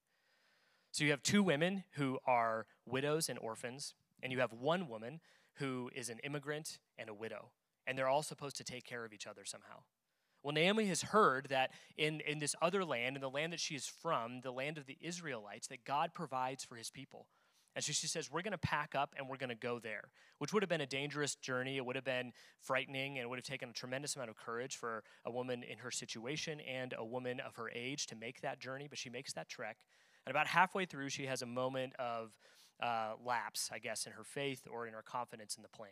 So 0.91 1.05
you 1.05 1.13
have 1.13 1.23
two 1.23 1.45
women 1.45 1.85
who 1.93 2.19
are 2.27 2.67
widows 2.85 3.29
and 3.29 3.39
orphans, 3.39 3.95
and 4.25 4.33
you 4.33 4.41
have 4.41 4.53
one 4.53 4.89
woman 4.89 5.21
who 5.59 5.89
is 5.95 6.09
an 6.09 6.19
immigrant 6.25 6.81
and 6.99 7.09
a 7.09 7.15
widow 7.15 7.51
and 7.91 7.99
they're 7.99 8.09
all 8.09 8.23
supposed 8.23 8.57
to 8.57 8.63
take 8.63 8.85
care 8.85 9.05
of 9.05 9.13
each 9.13 9.27
other 9.27 9.45
somehow. 9.45 9.81
Well, 10.45 10.55
Naomi 10.55 10.87
has 10.87 11.03
heard 11.03 11.49
that 11.51 11.73
in, 11.99 12.21
in 12.21 12.39
this 12.39 12.55
other 12.63 12.85
land, 12.85 13.17
in 13.17 13.21
the 13.21 13.29
land 13.29 13.53
that 13.53 13.59
she 13.59 13.75
is 13.75 13.85
from, 13.85 14.43
the 14.43 14.53
land 14.53 14.79
of 14.79 14.87
the 14.87 14.97
Israelites, 15.01 15.67
that 15.67 15.85
God 15.85 16.15
provides 16.15 16.63
for 16.65 16.77
his 16.77 16.89
people. 16.89 17.27
And 17.75 17.85
so 17.85 17.93
she 17.93 18.07
says, 18.07 18.31
We're 18.31 18.43
going 18.43 18.53
to 18.53 18.59
pack 18.59 18.95
up 18.95 19.17
and 19.19 19.29
we're 19.29 19.39
going 19.39 19.51
to 19.51 19.57
go 19.57 19.81
there, 19.81 20.05
which 20.39 20.53
would 20.53 20.63
have 20.63 20.71
been 20.71 20.81
a 20.81 20.87
dangerous 20.87 21.35
journey. 21.35 21.79
It 21.79 21.85
would 21.85 21.97
have 21.97 22.05
been 22.05 22.33
frightening 22.61 23.19
and 23.19 23.25
it 23.25 23.29
would 23.29 23.39
have 23.39 23.45
taken 23.45 23.71
a 23.71 23.73
tremendous 23.73 24.15
amount 24.15 24.31
of 24.31 24.37
courage 24.37 24.77
for 24.77 25.03
a 25.25 25.31
woman 25.31 25.65
in 25.65 25.79
her 25.79 25.91
situation 25.91 26.61
and 26.61 26.95
a 26.97 27.05
woman 27.05 27.41
of 27.41 27.57
her 27.57 27.71
age 27.75 28.07
to 28.07 28.15
make 28.15 28.41
that 28.43 28.61
journey. 28.61 28.87
But 28.89 28.99
she 28.99 29.11
makes 29.11 29.33
that 29.33 29.49
trek. 29.49 29.79
And 30.27 30.31
about 30.31 30.47
halfway 30.47 30.85
through, 30.85 31.09
she 31.09 31.27
has 31.27 31.43
a 31.43 31.47
moment 31.47 31.95
of 31.99 32.37
uh, 32.81 33.15
lapse, 33.27 33.69
I 33.73 33.81
guess, 33.81 34.07
in 34.07 34.13
her 34.13 34.25
faith 34.25 34.69
or 34.71 34.87
in 34.87 34.95
her 34.95 35.03
confidence 35.03 35.57
in 35.57 35.63
the 35.65 35.69
plan. 35.69 35.91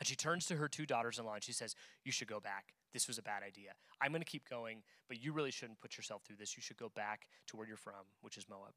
And 0.00 0.06
she 0.06 0.16
turns 0.16 0.46
to 0.46 0.56
her 0.56 0.66
two 0.66 0.86
daughters 0.86 1.18
in 1.18 1.26
law 1.26 1.34
and 1.34 1.44
she 1.44 1.52
says, 1.52 1.74
You 2.04 2.10
should 2.10 2.28
go 2.28 2.40
back. 2.40 2.72
This 2.92 3.06
was 3.06 3.18
a 3.18 3.22
bad 3.22 3.42
idea. 3.42 3.72
I'm 4.00 4.10
going 4.10 4.22
to 4.22 4.26
keep 4.26 4.48
going, 4.48 4.82
but 5.08 5.22
you 5.22 5.32
really 5.32 5.50
shouldn't 5.50 5.80
put 5.80 5.96
yourself 5.96 6.22
through 6.24 6.36
this. 6.36 6.56
You 6.56 6.62
should 6.62 6.78
go 6.78 6.90
back 6.94 7.28
to 7.48 7.56
where 7.56 7.66
you're 7.66 7.76
from, 7.76 8.06
which 8.22 8.36
is 8.36 8.48
Moab. 8.48 8.72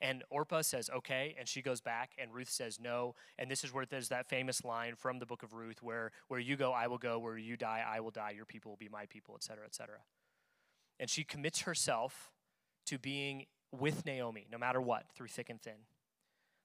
And 0.00 0.22
Orpah 0.30 0.62
says, 0.62 0.90
okay. 0.94 1.34
And 1.38 1.48
she 1.48 1.62
goes 1.62 1.80
back, 1.80 2.12
and 2.18 2.32
Ruth 2.32 2.50
says, 2.50 2.78
no. 2.80 3.14
And 3.38 3.50
this 3.50 3.64
is 3.64 3.72
where 3.72 3.86
there's 3.86 4.08
that 4.08 4.28
famous 4.28 4.64
line 4.64 4.94
from 4.94 5.18
the 5.18 5.26
book 5.26 5.42
of 5.42 5.54
Ruth 5.54 5.82
where, 5.82 6.12
where 6.28 6.40
you 6.40 6.56
go, 6.56 6.72
I 6.72 6.86
will 6.86 6.98
go. 6.98 7.18
Where 7.18 7.36
you 7.36 7.56
die, 7.56 7.82
I 7.86 8.00
will 8.00 8.10
die. 8.10 8.32
Your 8.36 8.44
people 8.44 8.72
will 8.72 8.76
be 8.76 8.88
my 8.88 9.06
people, 9.06 9.34
et 9.36 9.42
cetera, 9.42 9.64
et 9.64 9.74
cetera. 9.74 9.98
And 11.00 11.10
she 11.10 11.24
commits 11.24 11.62
herself 11.62 12.30
to 12.86 12.98
being 12.98 13.46
with 13.72 14.06
Naomi, 14.06 14.46
no 14.50 14.58
matter 14.58 14.80
what, 14.80 15.06
through 15.14 15.28
thick 15.28 15.50
and 15.50 15.60
thin. 15.60 15.86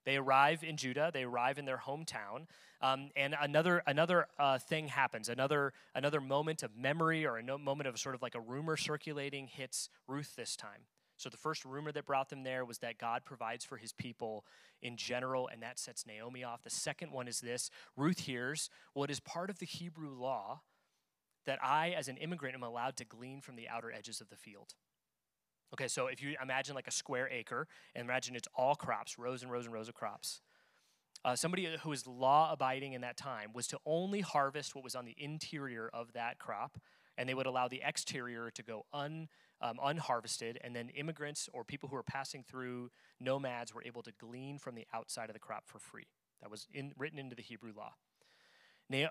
They 0.04 0.16
arrive 0.16 0.64
in 0.64 0.76
Judah. 0.76 1.10
They 1.12 1.24
arrive 1.24 1.58
in 1.58 1.64
their 1.64 1.78
hometown, 1.78 2.46
um, 2.80 3.10
and 3.14 3.36
another 3.40 3.82
another 3.86 4.26
uh, 4.38 4.58
thing 4.58 4.88
happens. 4.88 5.28
Another 5.28 5.72
another 5.94 6.20
moment 6.20 6.62
of 6.62 6.76
memory 6.76 7.24
or 7.24 7.36
a 7.36 7.42
no, 7.42 7.58
moment 7.58 7.88
of 7.88 7.98
sort 7.98 8.14
of 8.14 8.22
like 8.22 8.34
a 8.34 8.40
rumor 8.40 8.76
circulating 8.76 9.46
hits 9.46 9.88
Ruth 10.08 10.34
this 10.36 10.56
time. 10.56 10.86
So 11.16 11.28
the 11.28 11.36
first 11.36 11.64
rumor 11.64 11.92
that 11.92 12.04
brought 12.04 12.30
them 12.30 12.42
there 12.42 12.64
was 12.64 12.78
that 12.78 12.98
God 12.98 13.24
provides 13.24 13.64
for 13.64 13.76
His 13.76 13.92
people 13.92 14.44
in 14.80 14.96
general, 14.96 15.48
and 15.48 15.62
that 15.62 15.78
sets 15.78 16.04
Naomi 16.04 16.42
off. 16.42 16.62
The 16.62 16.70
second 16.70 17.12
one 17.12 17.28
is 17.28 17.40
this: 17.40 17.70
Ruth 17.96 18.20
hears 18.20 18.70
what 18.94 19.10
is 19.10 19.20
part 19.20 19.50
of 19.50 19.60
the 19.60 19.66
Hebrew 19.66 20.10
law 20.10 20.62
that 21.44 21.58
I, 21.62 21.90
as 21.90 22.08
an 22.08 22.16
immigrant, 22.16 22.54
am 22.54 22.62
allowed 22.62 22.96
to 22.96 23.04
glean 23.04 23.40
from 23.40 23.56
the 23.56 23.68
outer 23.68 23.92
edges 23.92 24.20
of 24.20 24.28
the 24.30 24.36
field. 24.36 24.74
Okay, 25.72 25.88
so 25.88 26.06
if 26.06 26.22
you 26.22 26.36
imagine 26.42 26.74
like 26.74 26.86
a 26.86 26.92
square 26.92 27.28
acre, 27.30 27.66
and 27.94 28.04
imagine 28.04 28.36
it's 28.36 28.48
all 28.54 28.74
crops, 28.74 29.18
rows 29.18 29.42
and 29.42 29.50
rows 29.50 29.64
and 29.64 29.72
rows 29.72 29.88
of 29.88 29.94
crops. 29.94 30.42
Uh, 31.24 31.34
somebody 31.36 31.68
who 31.82 31.90
was 31.90 32.06
law 32.06 32.52
abiding 32.52 32.92
in 32.92 33.00
that 33.00 33.16
time 33.16 33.52
was 33.54 33.66
to 33.68 33.78
only 33.86 34.20
harvest 34.20 34.74
what 34.74 34.82
was 34.84 34.94
on 34.94 35.04
the 35.04 35.14
interior 35.16 35.88
of 35.94 36.12
that 36.12 36.38
crop, 36.38 36.78
and 37.16 37.28
they 37.28 37.34
would 37.34 37.46
allow 37.46 37.68
the 37.68 37.80
exterior 37.84 38.50
to 38.50 38.62
go 38.62 38.84
un, 38.92 39.28
um, 39.60 39.78
unharvested, 39.82 40.58
and 40.62 40.74
then 40.74 40.88
immigrants 40.90 41.48
or 41.52 41.64
people 41.64 41.88
who 41.88 41.94
were 41.94 42.02
passing 42.02 42.42
through, 42.42 42.90
nomads, 43.20 43.72
were 43.72 43.84
able 43.84 44.02
to 44.02 44.12
glean 44.18 44.58
from 44.58 44.74
the 44.74 44.86
outside 44.92 45.30
of 45.30 45.34
the 45.34 45.40
crop 45.40 45.64
for 45.66 45.78
free. 45.78 46.08
That 46.42 46.50
was 46.50 46.66
in, 46.72 46.92
written 46.98 47.18
into 47.18 47.36
the 47.36 47.42
Hebrew 47.42 47.72
law. 47.74 47.94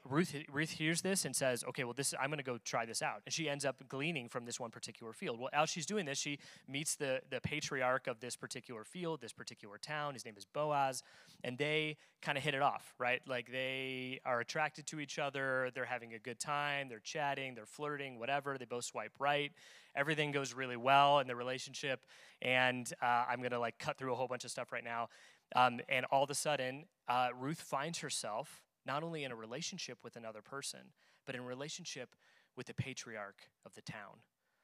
Ruth, 0.05 0.35
Ruth 0.51 0.69
hears 0.71 1.01
this 1.01 1.25
and 1.25 1.35
says, 1.35 1.63
"Okay, 1.69 1.83
well, 1.83 1.93
this 1.93 2.13
I'm 2.19 2.29
going 2.29 2.37
to 2.37 2.43
go 2.43 2.57
try 2.63 2.85
this 2.85 3.01
out." 3.01 3.21
And 3.25 3.33
she 3.33 3.49
ends 3.49 3.65
up 3.65 3.81
gleaning 3.89 4.29
from 4.29 4.45
this 4.45 4.59
one 4.59 4.69
particular 4.69 5.13
field. 5.13 5.39
Well, 5.39 5.49
as 5.53 5.69
she's 5.69 5.85
doing 5.85 6.05
this, 6.05 6.19
she 6.19 6.39
meets 6.67 6.95
the 6.95 7.21
the 7.29 7.41
patriarch 7.41 8.07
of 8.07 8.19
this 8.19 8.35
particular 8.35 8.83
field, 8.83 9.21
this 9.21 9.33
particular 9.33 9.77
town. 9.77 10.13
His 10.13 10.23
name 10.23 10.35
is 10.37 10.45
Boaz, 10.45 11.01
and 11.43 11.57
they 11.57 11.97
kind 12.21 12.37
of 12.37 12.43
hit 12.43 12.53
it 12.53 12.61
off, 12.61 12.93
right? 12.99 13.21
Like 13.27 13.51
they 13.51 14.19
are 14.25 14.39
attracted 14.39 14.85
to 14.87 14.99
each 14.99 15.17
other. 15.17 15.71
They're 15.73 15.85
having 15.85 16.13
a 16.13 16.19
good 16.19 16.39
time. 16.39 16.87
They're 16.87 16.99
chatting. 16.99 17.55
They're 17.55 17.65
flirting. 17.65 18.19
Whatever. 18.19 18.57
They 18.57 18.65
both 18.65 18.85
swipe 18.85 19.13
right. 19.19 19.51
Everything 19.95 20.31
goes 20.31 20.53
really 20.53 20.77
well 20.77 21.19
in 21.19 21.27
the 21.27 21.35
relationship. 21.35 22.05
And 22.41 22.91
uh, 23.01 23.25
I'm 23.29 23.39
going 23.39 23.51
to 23.51 23.59
like 23.59 23.77
cut 23.79 23.97
through 23.97 24.13
a 24.13 24.15
whole 24.15 24.27
bunch 24.27 24.45
of 24.45 24.51
stuff 24.51 24.71
right 24.71 24.83
now. 24.83 25.09
Um, 25.55 25.81
and 25.89 26.05
all 26.11 26.23
of 26.23 26.29
a 26.29 26.35
sudden, 26.35 26.85
uh, 27.07 27.29
Ruth 27.37 27.59
finds 27.59 27.99
herself 27.99 28.63
not 28.85 29.03
only 29.03 29.23
in 29.23 29.31
a 29.31 29.35
relationship 29.35 29.99
with 30.03 30.15
another 30.15 30.41
person, 30.41 30.79
but 31.25 31.35
in 31.35 31.45
relationship 31.45 32.15
with 32.55 32.67
the 32.67 32.73
patriarch 32.73 33.49
of 33.65 33.75
the 33.75 33.81
town, 33.81 34.19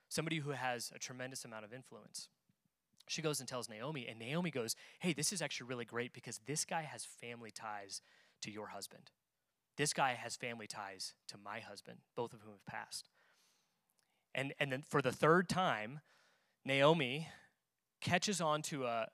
somebody 0.09 0.37
who 0.37 0.51
has 0.51 0.91
a 0.95 0.99
tremendous 0.99 1.45
amount 1.45 1.65
of 1.65 1.73
influence. 1.73 2.29
She 3.07 3.21
goes 3.21 3.39
and 3.39 3.47
tells 3.47 3.69
Naomi, 3.69 4.07
and 4.07 4.19
Naomi 4.19 4.51
goes, 4.51 4.75
Hey, 4.99 5.13
this 5.13 5.31
is 5.31 5.41
actually 5.41 5.67
really 5.67 5.85
great 5.85 6.13
because 6.13 6.39
this 6.45 6.65
guy 6.65 6.81
has 6.81 7.05
family 7.05 7.51
ties 7.51 8.01
to 8.41 8.51
your 8.51 8.67
husband. 8.67 9.11
This 9.77 9.93
guy 9.93 10.13
has 10.13 10.35
family 10.35 10.67
ties 10.67 11.13
to 11.27 11.37
my 11.37 11.59
husband, 11.59 11.99
both 12.15 12.33
of 12.33 12.41
whom 12.41 12.53
have 12.53 12.65
passed. 12.65 13.09
And, 14.35 14.53
and 14.59 14.71
then 14.71 14.83
for 14.87 15.01
the 15.01 15.11
third 15.11 15.47
time, 15.47 16.01
Naomi 16.65 17.29
catches 18.01 18.41
on 18.41 18.61
to 18.63 18.85
a 18.85 19.07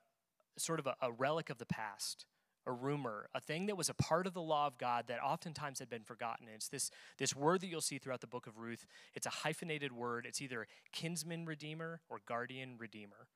sort 0.58 0.80
of 0.80 0.86
a, 0.86 0.96
a 1.00 1.12
relic 1.12 1.50
of 1.50 1.58
the 1.58 1.66
past 1.66 2.26
a 2.66 2.72
rumor, 2.72 3.28
a 3.34 3.40
thing 3.40 3.66
that 3.66 3.76
was 3.76 3.88
a 3.88 3.94
part 3.94 4.26
of 4.26 4.34
the 4.34 4.40
law 4.40 4.66
of 4.66 4.78
God 4.78 5.04
that 5.08 5.22
oftentimes 5.22 5.78
had 5.78 5.90
been 5.90 6.02
forgotten. 6.02 6.46
It's 6.52 6.68
this, 6.68 6.90
this 7.18 7.36
word 7.36 7.60
that 7.60 7.66
you'll 7.66 7.80
see 7.80 7.98
throughout 7.98 8.20
the 8.20 8.26
book 8.26 8.46
of 8.46 8.58
Ruth. 8.58 8.86
It's 9.14 9.26
a 9.26 9.30
hyphenated 9.30 9.92
word. 9.92 10.26
It's 10.26 10.40
either 10.40 10.66
kinsman 10.92 11.44
redeemer 11.44 12.00
or 12.08 12.20
guardian 12.26 12.76
redeemer. 12.78 13.28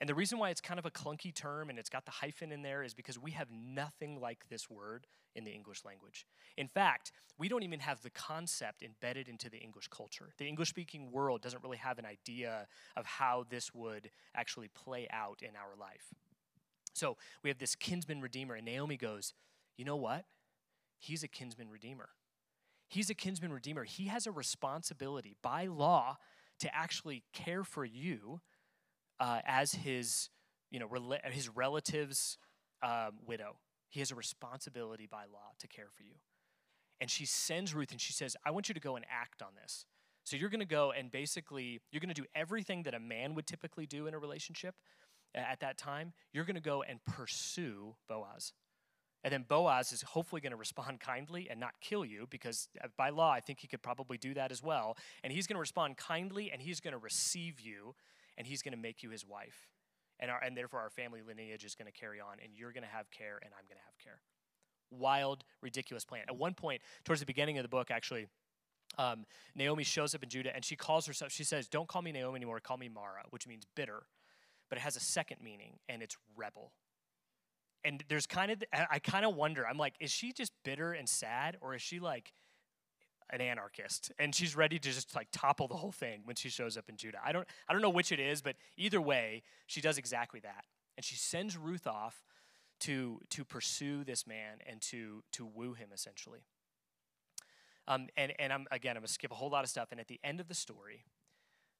And 0.00 0.08
the 0.08 0.16
reason 0.16 0.38
why 0.38 0.50
it's 0.50 0.60
kind 0.60 0.80
of 0.80 0.86
a 0.86 0.90
clunky 0.90 1.32
term 1.32 1.70
and 1.70 1.78
it's 1.78 1.88
got 1.88 2.06
the 2.06 2.10
hyphen 2.10 2.50
in 2.50 2.62
there 2.62 2.82
is 2.82 2.92
because 2.92 3.20
we 3.20 3.30
have 3.32 3.46
nothing 3.52 4.20
like 4.20 4.48
this 4.48 4.68
word 4.68 5.06
in 5.36 5.44
the 5.44 5.52
English 5.52 5.84
language. 5.84 6.26
In 6.56 6.66
fact, 6.66 7.12
we 7.38 7.48
don't 7.48 7.62
even 7.62 7.78
have 7.78 8.02
the 8.02 8.10
concept 8.10 8.82
embedded 8.82 9.28
into 9.28 9.48
the 9.48 9.58
English 9.58 9.86
culture. 9.88 10.30
The 10.38 10.48
English 10.48 10.70
speaking 10.70 11.12
world 11.12 11.40
doesn't 11.40 11.62
really 11.62 11.76
have 11.76 12.00
an 12.00 12.04
idea 12.04 12.66
of 12.96 13.06
how 13.06 13.46
this 13.48 13.72
would 13.74 14.10
actually 14.34 14.68
play 14.68 15.06
out 15.12 15.40
in 15.40 15.50
our 15.54 15.76
life. 15.78 16.12
So 16.94 17.16
we 17.42 17.50
have 17.50 17.58
this 17.58 17.74
kinsman 17.74 18.20
redeemer, 18.20 18.54
and 18.54 18.64
Naomi 18.64 18.96
goes, 18.96 19.34
You 19.76 19.84
know 19.84 19.96
what? 19.96 20.24
He's 20.98 21.22
a 21.22 21.28
kinsman 21.28 21.68
redeemer. 21.68 22.10
He's 22.88 23.10
a 23.10 23.14
kinsman 23.14 23.52
redeemer. 23.52 23.84
He 23.84 24.06
has 24.06 24.26
a 24.26 24.30
responsibility 24.30 25.34
by 25.42 25.66
law 25.66 26.18
to 26.60 26.74
actually 26.74 27.24
care 27.32 27.64
for 27.64 27.84
you 27.84 28.40
uh, 29.18 29.40
as 29.46 29.72
his, 29.72 30.28
you 30.70 30.78
know, 30.78 30.86
rel- 30.86 31.18
his 31.30 31.48
relative's 31.48 32.38
um, 32.82 33.18
widow. 33.26 33.56
He 33.88 34.00
has 34.00 34.10
a 34.10 34.14
responsibility 34.14 35.06
by 35.10 35.24
law 35.32 35.52
to 35.58 35.68
care 35.68 35.88
for 35.94 36.02
you. 36.02 36.14
And 37.00 37.10
she 37.10 37.26
sends 37.26 37.74
Ruth 37.74 37.90
and 37.90 38.00
she 38.00 38.12
says, 38.12 38.36
I 38.44 38.50
want 38.52 38.68
you 38.68 38.74
to 38.74 38.80
go 38.80 38.96
and 38.96 39.04
act 39.10 39.42
on 39.42 39.50
this. 39.60 39.86
So 40.24 40.36
you're 40.36 40.50
going 40.50 40.60
to 40.60 40.66
go 40.66 40.92
and 40.92 41.10
basically, 41.10 41.80
you're 41.90 42.00
going 42.00 42.14
to 42.14 42.20
do 42.20 42.26
everything 42.34 42.84
that 42.84 42.94
a 42.94 43.00
man 43.00 43.34
would 43.34 43.46
typically 43.46 43.86
do 43.86 44.06
in 44.06 44.14
a 44.14 44.18
relationship, 44.18 44.76
at 45.34 45.60
that 45.60 45.78
time, 45.78 46.12
you're 46.32 46.44
going 46.44 46.56
to 46.56 46.60
go 46.60 46.82
and 46.82 47.04
pursue 47.04 47.94
Boaz. 48.08 48.52
And 49.24 49.32
then 49.32 49.44
Boaz 49.48 49.92
is 49.92 50.02
hopefully 50.02 50.40
going 50.40 50.50
to 50.50 50.56
respond 50.56 51.00
kindly 51.00 51.48
and 51.48 51.60
not 51.60 51.74
kill 51.80 52.04
you 52.04 52.26
because 52.28 52.68
uh, 52.82 52.88
by 52.96 53.10
law, 53.10 53.30
I 53.30 53.40
think 53.40 53.60
he 53.60 53.68
could 53.68 53.82
probably 53.82 54.18
do 54.18 54.34
that 54.34 54.50
as 54.50 54.62
well. 54.62 54.96
And 55.22 55.32
he's 55.32 55.46
going 55.46 55.54
to 55.54 55.60
respond 55.60 55.96
kindly 55.96 56.50
and 56.50 56.60
he's 56.60 56.80
going 56.80 56.92
to 56.92 56.98
receive 56.98 57.60
you 57.60 57.94
and 58.36 58.46
he's 58.46 58.62
going 58.62 58.72
to 58.72 58.78
make 58.78 59.02
you 59.02 59.10
his 59.10 59.24
wife. 59.24 59.68
And, 60.18 60.30
our, 60.30 60.42
and 60.42 60.56
therefore, 60.56 60.80
our 60.80 60.90
family 60.90 61.20
lineage 61.26 61.64
is 61.64 61.74
going 61.74 61.90
to 61.90 61.98
carry 61.98 62.20
on 62.20 62.38
and 62.42 62.52
you're 62.54 62.72
going 62.72 62.82
to 62.82 62.88
have 62.88 63.10
care 63.10 63.38
and 63.42 63.52
I'm 63.56 63.64
going 63.68 63.78
to 63.78 63.84
have 63.84 63.98
care. 64.02 64.20
Wild, 64.90 65.44
ridiculous 65.62 66.04
plan. 66.04 66.24
At 66.28 66.36
one 66.36 66.54
point, 66.54 66.82
towards 67.04 67.20
the 67.20 67.26
beginning 67.26 67.58
of 67.58 67.62
the 67.62 67.68
book, 67.68 67.90
actually, 67.90 68.26
um, 68.98 69.24
Naomi 69.54 69.84
shows 69.84 70.14
up 70.14 70.22
in 70.22 70.28
Judah 70.28 70.54
and 70.54 70.64
she 70.64 70.76
calls 70.76 71.06
herself, 71.06 71.32
she 71.32 71.44
says, 71.44 71.68
Don't 71.68 71.88
call 71.88 72.02
me 72.02 72.12
Naomi 72.12 72.36
anymore, 72.36 72.60
call 72.60 72.76
me 72.76 72.88
Mara, 72.88 73.22
which 73.30 73.46
means 73.46 73.64
bitter 73.74 74.02
but 74.72 74.78
it 74.78 74.80
has 74.80 74.96
a 74.96 75.00
second 75.00 75.36
meaning, 75.44 75.74
and 75.86 76.02
it's 76.02 76.16
rebel. 76.34 76.72
And 77.84 78.02
there's 78.08 78.26
kind 78.26 78.50
of, 78.50 78.64
I 78.72 79.00
kind 79.00 79.26
of 79.26 79.34
wonder, 79.34 79.66
I'm 79.66 79.76
like, 79.76 79.92
is 80.00 80.10
she 80.10 80.32
just 80.32 80.50
bitter 80.64 80.94
and 80.94 81.06
sad, 81.06 81.58
or 81.60 81.74
is 81.74 81.82
she 81.82 82.00
like 82.00 82.32
an 83.28 83.42
anarchist 83.42 84.10
and 84.18 84.34
she's 84.34 84.56
ready 84.56 84.78
to 84.78 84.90
just 84.90 85.14
like 85.14 85.28
topple 85.30 85.68
the 85.68 85.74
whole 85.74 85.92
thing 85.92 86.22
when 86.24 86.36
she 86.36 86.48
shows 86.48 86.78
up 86.78 86.88
in 86.88 86.96
Judah? 86.96 87.18
I 87.22 87.32
don't, 87.32 87.46
I 87.68 87.74
don't 87.74 87.82
know 87.82 87.90
which 87.90 88.12
it 88.12 88.18
is, 88.18 88.40
but 88.40 88.56
either 88.78 88.98
way, 88.98 89.42
she 89.66 89.82
does 89.82 89.98
exactly 89.98 90.40
that. 90.40 90.64
And 90.96 91.04
she 91.04 91.16
sends 91.16 91.54
Ruth 91.54 91.86
off 91.86 92.24
to, 92.80 93.20
to 93.28 93.44
pursue 93.44 94.04
this 94.04 94.26
man 94.26 94.56
and 94.66 94.80
to, 94.80 95.22
to 95.32 95.44
woo 95.44 95.74
him 95.74 95.88
essentially. 95.92 96.46
Um, 97.86 98.06
and 98.16 98.32
and 98.38 98.54
I'm, 98.54 98.66
again, 98.70 98.96
I'm 98.96 99.02
going 99.02 99.08
to 99.08 99.12
skip 99.12 99.32
a 99.32 99.34
whole 99.34 99.50
lot 99.50 99.64
of 99.64 99.68
stuff. 99.68 99.88
And 99.90 100.00
at 100.00 100.08
the 100.08 100.18
end 100.24 100.40
of 100.40 100.48
the 100.48 100.54
story, 100.54 101.04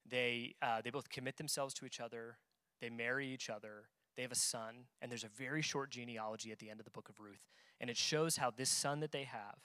they, 0.06 0.56
uh, 0.60 0.82
they 0.84 0.90
both 0.90 1.08
commit 1.08 1.38
themselves 1.38 1.72
to 1.72 1.86
each 1.86 1.98
other. 1.98 2.36
They 2.82 2.90
marry 2.90 3.28
each 3.28 3.48
other. 3.48 3.84
They 4.16 4.22
have 4.22 4.32
a 4.32 4.36
son, 4.36 4.84
and 5.00 5.10
there's 5.10 5.24
a 5.24 5.28
very 5.28 5.62
short 5.62 5.90
genealogy 5.90 6.52
at 6.52 6.58
the 6.58 6.68
end 6.68 6.80
of 6.80 6.84
the 6.84 6.90
book 6.90 7.08
of 7.08 7.18
Ruth. 7.20 7.46
And 7.80 7.88
it 7.88 7.96
shows 7.96 8.36
how 8.36 8.50
this 8.50 8.68
son 8.68 9.00
that 9.00 9.12
they 9.12 9.24
have, 9.24 9.56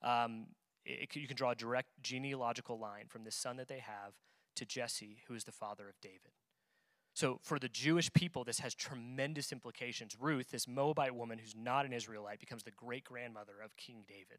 um, 0.00 0.46
it, 0.86 1.14
you 1.14 1.26
can 1.26 1.36
draw 1.36 1.50
a 1.50 1.54
direct 1.54 1.88
genealogical 2.02 2.78
line 2.78 3.06
from 3.08 3.24
this 3.24 3.34
son 3.34 3.56
that 3.56 3.68
they 3.68 3.80
have 3.80 4.14
to 4.56 4.64
Jesse, 4.64 5.18
who 5.26 5.34
is 5.34 5.44
the 5.44 5.52
father 5.52 5.88
of 5.88 6.00
David. 6.00 6.32
So, 7.14 7.40
for 7.42 7.58
the 7.58 7.68
Jewish 7.68 8.10
people, 8.12 8.44
this 8.44 8.60
has 8.60 8.74
tremendous 8.74 9.52
implications. 9.52 10.16
Ruth, 10.18 10.50
this 10.50 10.66
Moabite 10.66 11.14
woman 11.14 11.38
who's 11.38 11.54
not 11.54 11.84
an 11.84 11.92
Israelite, 11.92 12.40
becomes 12.40 12.62
the 12.62 12.70
great 12.70 13.04
grandmother 13.04 13.54
of 13.62 13.76
King 13.76 14.04
David. 14.08 14.38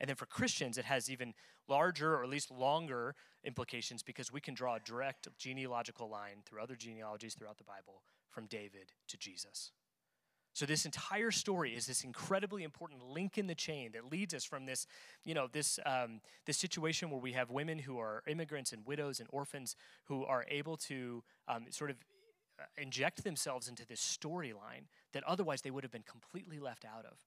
And 0.00 0.08
then 0.08 0.16
for 0.16 0.26
Christians, 0.26 0.78
it 0.78 0.84
has 0.84 1.10
even 1.10 1.34
larger 1.68 2.14
or 2.14 2.24
at 2.24 2.30
least 2.30 2.50
longer 2.50 3.14
implications 3.44 4.02
because 4.02 4.32
we 4.32 4.40
can 4.40 4.54
draw 4.54 4.76
a 4.76 4.80
direct 4.80 5.28
genealogical 5.38 6.08
line 6.08 6.42
through 6.44 6.62
other 6.62 6.76
genealogies 6.76 7.34
throughout 7.34 7.58
the 7.58 7.64
Bible 7.64 8.02
from 8.28 8.46
David 8.46 8.92
to 9.08 9.16
Jesus. 9.16 9.72
So 10.58 10.66
this 10.66 10.84
entire 10.84 11.30
story 11.30 11.76
is 11.76 11.86
this 11.86 12.02
incredibly 12.02 12.64
important 12.64 13.04
link 13.04 13.38
in 13.38 13.46
the 13.46 13.54
chain 13.54 13.92
that 13.92 14.10
leads 14.10 14.34
us 14.34 14.44
from 14.44 14.66
this, 14.66 14.88
you 15.24 15.32
know, 15.32 15.46
this 15.46 15.78
um, 15.86 16.20
this 16.46 16.56
situation 16.56 17.10
where 17.10 17.20
we 17.20 17.32
have 17.32 17.50
women 17.50 17.78
who 17.78 17.98
are 18.00 18.24
immigrants 18.26 18.72
and 18.72 18.84
widows 18.84 19.20
and 19.20 19.28
orphans 19.30 19.76
who 20.06 20.24
are 20.24 20.44
able 20.48 20.76
to 20.76 21.22
um, 21.46 21.66
sort 21.70 21.90
of 21.90 21.96
uh, 22.58 22.64
inject 22.76 23.22
themselves 23.22 23.68
into 23.68 23.86
this 23.86 24.00
storyline 24.00 24.86
that 25.12 25.22
otherwise 25.24 25.62
they 25.62 25.70
would 25.70 25.84
have 25.84 25.92
been 25.92 26.02
completely 26.02 26.58
left 26.58 26.84
out 26.84 27.06
of, 27.06 27.18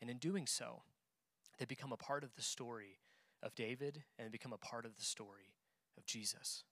and 0.00 0.08
in 0.08 0.16
doing 0.16 0.46
so, 0.46 0.82
they 1.62 1.66
become 1.66 1.92
a 1.92 1.96
part 1.96 2.24
of 2.24 2.34
the 2.34 2.42
story 2.42 2.98
of 3.40 3.54
David 3.54 4.02
and 4.18 4.32
become 4.32 4.52
a 4.52 4.58
part 4.58 4.84
of 4.84 4.96
the 4.96 5.04
story 5.04 5.54
of 5.96 6.04
Jesus. 6.04 6.64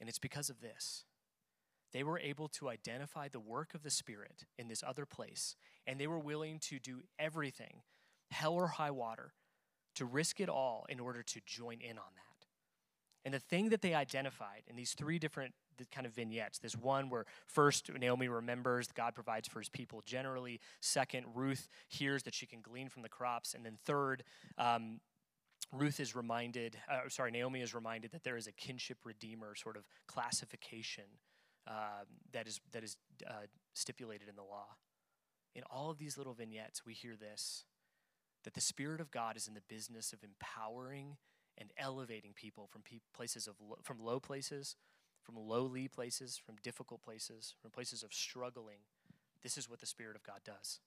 And 0.00 0.08
it's 0.08 0.18
because 0.18 0.48
of 0.48 0.62
this. 0.62 1.04
They 1.92 2.02
were 2.02 2.18
able 2.18 2.48
to 2.48 2.70
identify 2.70 3.28
the 3.28 3.40
work 3.40 3.74
of 3.74 3.82
the 3.82 3.90
Spirit 3.90 4.46
in 4.58 4.68
this 4.68 4.82
other 4.82 5.04
place, 5.04 5.54
and 5.86 6.00
they 6.00 6.06
were 6.06 6.18
willing 6.18 6.60
to 6.60 6.78
do 6.78 7.02
everything, 7.18 7.82
hell 8.30 8.54
or 8.54 8.68
high 8.68 8.90
water, 8.90 9.34
to 9.96 10.06
risk 10.06 10.40
it 10.40 10.48
all 10.48 10.86
in 10.88 10.98
order 10.98 11.22
to 11.22 11.40
join 11.44 11.82
in 11.82 11.98
on 11.98 12.14
that. 12.16 12.33
And 13.24 13.32
the 13.32 13.38
thing 13.38 13.70
that 13.70 13.80
they 13.80 13.94
identified 13.94 14.62
in 14.66 14.76
these 14.76 14.92
three 14.92 15.18
different 15.18 15.54
kind 15.90 16.06
of 16.06 16.14
vignettes. 16.14 16.58
This 16.58 16.76
one 16.76 17.10
where 17.10 17.24
first 17.46 17.90
Naomi 17.92 18.28
remembers 18.28 18.88
God 18.92 19.14
provides 19.14 19.48
for 19.48 19.58
his 19.58 19.68
people 19.68 20.02
generally. 20.06 20.60
Second, 20.80 21.26
Ruth 21.34 21.68
hears 21.88 22.22
that 22.24 22.34
she 22.34 22.46
can 22.46 22.60
glean 22.60 22.88
from 22.88 23.02
the 23.02 23.08
crops. 23.08 23.54
And 23.54 23.64
then 23.64 23.78
third, 23.84 24.24
um, 24.58 25.00
Ruth 25.72 26.00
is 26.00 26.14
reminded, 26.14 26.76
uh, 26.90 27.08
sorry, 27.08 27.30
Naomi 27.30 27.60
is 27.60 27.74
reminded 27.74 28.12
that 28.12 28.22
there 28.22 28.36
is 28.36 28.46
a 28.46 28.52
kinship 28.52 28.98
redeemer 29.04 29.54
sort 29.54 29.76
of 29.76 29.84
classification 30.06 31.04
um, 31.66 32.06
that 32.32 32.46
is, 32.46 32.60
that 32.72 32.84
is 32.84 32.96
uh, 33.26 33.46
stipulated 33.74 34.28
in 34.28 34.36
the 34.36 34.42
law. 34.42 34.66
In 35.54 35.62
all 35.70 35.90
of 35.90 35.98
these 35.98 36.18
little 36.18 36.34
vignettes, 36.34 36.84
we 36.84 36.92
hear 36.92 37.16
this 37.16 37.64
that 38.44 38.52
the 38.52 38.60
Spirit 38.60 39.00
of 39.00 39.10
God 39.10 39.38
is 39.38 39.48
in 39.48 39.54
the 39.54 39.62
business 39.68 40.12
of 40.12 40.22
empowering 40.22 41.16
and 41.58 41.70
elevating 41.76 42.32
people 42.34 42.66
from 42.66 42.82
pe- 42.82 43.00
places 43.14 43.46
of 43.46 43.54
lo- 43.60 43.78
from 43.82 43.98
low 43.98 44.20
places 44.20 44.76
from 45.24 45.36
lowly 45.36 45.88
places, 45.88 46.36
from 46.36 46.56
difficult 46.62 47.02
places, 47.02 47.54
from 47.60 47.70
places 47.70 48.02
of 48.02 48.12
struggling. 48.12 48.80
This 49.42 49.56
is 49.58 49.68
what 49.68 49.80
the 49.80 49.86
Spirit 49.86 50.16
of 50.16 50.22
God 50.22 50.40
does. 50.44 50.80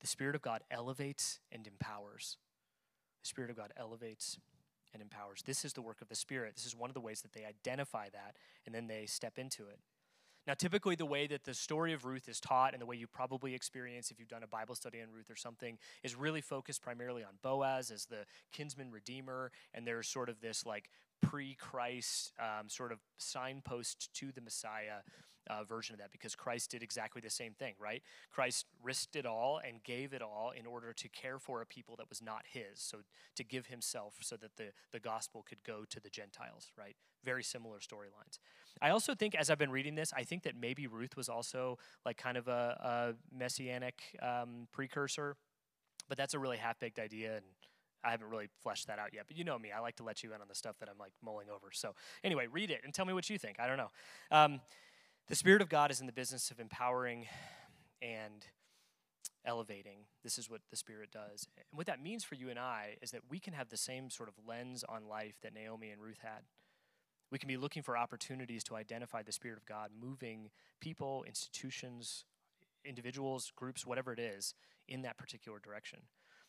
The 0.00 0.06
Spirit 0.06 0.34
of 0.34 0.42
God 0.42 0.62
elevates 0.70 1.38
and 1.52 1.66
empowers. 1.66 2.38
The 3.22 3.28
Spirit 3.28 3.50
of 3.50 3.56
God 3.56 3.72
elevates 3.76 4.38
and 4.92 5.02
empowers. 5.02 5.42
This 5.44 5.64
is 5.64 5.74
the 5.74 5.82
work 5.82 6.00
of 6.00 6.08
the 6.08 6.14
Spirit. 6.14 6.54
This 6.56 6.66
is 6.66 6.74
one 6.74 6.88
of 6.90 6.94
the 6.94 7.00
ways 7.00 7.20
that 7.20 7.32
they 7.32 7.44
identify 7.44 8.08
that 8.10 8.36
and 8.64 8.74
then 8.74 8.86
they 8.86 9.06
step 9.06 9.38
into 9.38 9.66
it. 9.66 9.78
Now, 10.48 10.54
typically, 10.54 10.94
the 10.94 11.04
way 11.04 11.26
that 11.26 11.44
the 11.44 11.52
story 11.52 11.92
of 11.92 12.06
Ruth 12.06 12.26
is 12.26 12.40
taught 12.40 12.72
and 12.72 12.80
the 12.80 12.86
way 12.86 12.96
you 12.96 13.06
probably 13.06 13.54
experience 13.54 14.10
if 14.10 14.18
you've 14.18 14.30
done 14.30 14.42
a 14.42 14.46
Bible 14.46 14.74
study 14.74 15.02
on 15.02 15.08
Ruth 15.14 15.30
or 15.30 15.36
something 15.36 15.76
is 16.02 16.16
really 16.16 16.40
focused 16.40 16.80
primarily 16.80 17.22
on 17.22 17.32
Boaz 17.42 17.90
as 17.90 18.06
the 18.06 18.24
kinsman 18.50 18.90
redeemer. 18.90 19.52
And 19.74 19.86
there's 19.86 20.08
sort 20.08 20.30
of 20.30 20.40
this 20.40 20.64
like 20.64 20.88
pre 21.20 21.54
Christ 21.54 22.32
um, 22.40 22.70
sort 22.70 22.92
of 22.92 22.98
signpost 23.18 24.08
to 24.14 24.32
the 24.32 24.40
Messiah 24.40 25.02
uh, 25.48 25.64
version 25.64 25.94
of 25.94 26.00
that 26.00 26.12
because 26.12 26.34
Christ 26.34 26.70
did 26.70 26.82
exactly 26.82 27.20
the 27.20 27.30
same 27.30 27.52
thing, 27.52 27.74
right? 27.78 28.02
Christ 28.30 28.66
risked 28.82 29.16
it 29.16 29.26
all 29.26 29.60
and 29.66 29.82
gave 29.82 30.12
it 30.12 30.22
all 30.22 30.52
in 30.56 30.66
order 30.66 30.92
to 30.92 31.08
care 31.08 31.38
for 31.38 31.62
a 31.62 31.66
people 31.66 31.96
that 31.96 32.08
was 32.08 32.22
not 32.22 32.42
his. 32.50 32.80
So 32.80 32.98
to 33.36 33.44
give 33.44 33.66
himself 33.66 34.16
so 34.20 34.36
that 34.36 34.56
the, 34.56 34.72
the 34.92 35.00
gospel 35.00 35.44
could 35.48 35.62
go 35.64 35.84
to 35.88 36.00
the 36.00 36.10
Gentiles, 36.10 36.70
right? 36.78 36.96
Very 37.24 37.42
similar 37.42 37.78
storylines. 37.78 38.38
I 38.80 38.90
also 38.90 39.14
think, 39.14 39.34
as 39.34 39.50
I've 39.50 39.58
been 39.58 39.72
reading 39.72 39.94
this, 39.94 40.12
I 40.16 40.22
think 40.22 40.44
that 40.44 40.54
maybe 40.58 40.86
Ruth 40.86 41.16
was 41.16 41.28
also 41.28 41.78
like 42.04 42.16
kind 42.16 42.36
of 42.36 42.48
a, 42.48 43.14
a 43.30 43.36
messianic 43.36 44.00
um, 44.22 44.68
precursor, 44.72 45.36
but 46.08 46.16
that's 46.16 46.34
a 46.34 46.38
really 46.38 46.56
half 46.58 46.78
baked 46.78 46.98
idea. 46.98 47.36
And 47.36 47.44
I 48.04 48.10
haven't 48.10 48.28
really 48.28 48.48
fleshed 48.62 48.86
that 48.86 48.98
out 48.98 49.12
yet, 49.12 49.24
but 49.26 49.36
you 49.36 49.44
know 49.44 49.58
me. 49.58 49.70
I 49.72 49.80
like 49.80 49.96
to 49.96 50.04
let 50.04 50.22
you 50.22 50.32
in 50.32 50.40
on 50.40 50.48
the 50.48 50.54
stuff 50.54 50.78
that 50.78 50.88
I'm 50.88 50.98
like 50.98 51.12
mulling 51.22 51.48
over. 51.50 51.68
So, 51.72 51.94
anyway, 52.22 52.46
read 52.46 52.70
it 52.70 52.80
and 52.84 52.94
tell 52.94 53.04
me 53.04 53.12
what 53.12 53.28
you 53.28 53.38
think. 53.38 53.58
I 53.58 53.66
don't 53.66 53.76
know. 53.76 53.90
Um, 54.30 54.60
the 55.28 55.36
Spirit 55.36 55.60
of 55.60 55.68
God 55.68 55.90
is 55.90 56.00
in 56.00 56.06
the 56.06 56.12
business 56.12 56.50
of 56.50 56.58
empowering 56.58 57.26
and 58.00 58.46
elevating. 59.44 59.98
This 60.24 60.38
is 60.38 60.48
what 60.48 60.62
the 60.70 60.76
Spirit 60.76 61.10
does. 61.12 61.48
And 61.56 61.64
what 61.72 61.86
that 61.86 62.02
means 62.02 62.24
for 62.24 62.34
you 62.34 62.48
and 62.48 62.58
I 62.58 62.96
is 63.02 63.10
that 63.10 63.20
we 63.28 63.38
can 63.38 63.52
have 63.52 63.68
the 63.68 63.76
same 63.76 64.08
sort 64.08 64.30
of 64.30 64.34
lens 64.46 64.84
on 64.88 65.06
life 65.06 65.38
that 65.42 65.52
Naomi 65.52 65.90
and 65.90 66.00
Ruth 66.00 66.20
had. 66.22 66.42
We 67.30 67.38
can 67.38 67.48
be 67.48 67.58
looking 67.58 67.82
for 67.82 67.96
opportunities 67.96 68.64
to 68.64 68.76
identify 68.76 69.22
the 69.22 69.32
Spirit 69.32 69.58
of 69.58 69.66
God 69.66 69.90
moving 70.00 70.48
people, 70.80 71.24
institutions, 71.26 72.24
individuals, 72.84 73.52
groups, 73.54 73.86
whatever 73.86 74.14
it 74.14 74.18
is, 74.18 74.54
in 74.88 75.02
that 75.02 75.18
particular 75.18 75.58
direction 75.58 76.00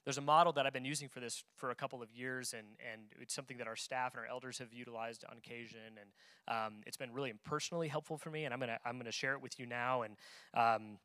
there's 0.10 0.18
a 0.18 0.22
model 0.22 0.52
that 0.52 0.66
I've 0.66 0.74
been 0.74 0.86
using 0.86 1.08
for 1.08 1.20
this 1.20 1.44
for 1.56 1.70
a 1.70 1.76
couple 1.76 2.02
of 2.02 2.12
years, 2.12 2.54
and, 2.58 2.66
and 2.92 3.04
it's 3.22 3.32
something 3.32 3.60
that 3.60 3.68
our 3.68 3.76
staff 3.76 4.16
and 4.16 4.20
our 4.20 4.26
elders 4.26 4.58
have 4.58 4.74
utilized 4.74 5.24
on 5.30 5.38
occasion, 5.38 6.00
and 6.02 6.58
um, 6.58 6.74
it's 6.88 6.98
been 6.98 7.14
really 7.14 7.32
personally 7.46 7.88
helpful 7.88 8.18
for 8.18 8.32
me. 8.32 8.46
And 8.46 8.52
I'm 8.52 8.60
gonna 8.60 8.80
I'm 8.84 8.98
gonna 8.98 9.12
share 9.12 9.34
it 9.34 9.42
with 9.44 9.60
you 9.60 9.68
now, 9.68 10.02
and 10.02 10.16
um, 10.56 10.98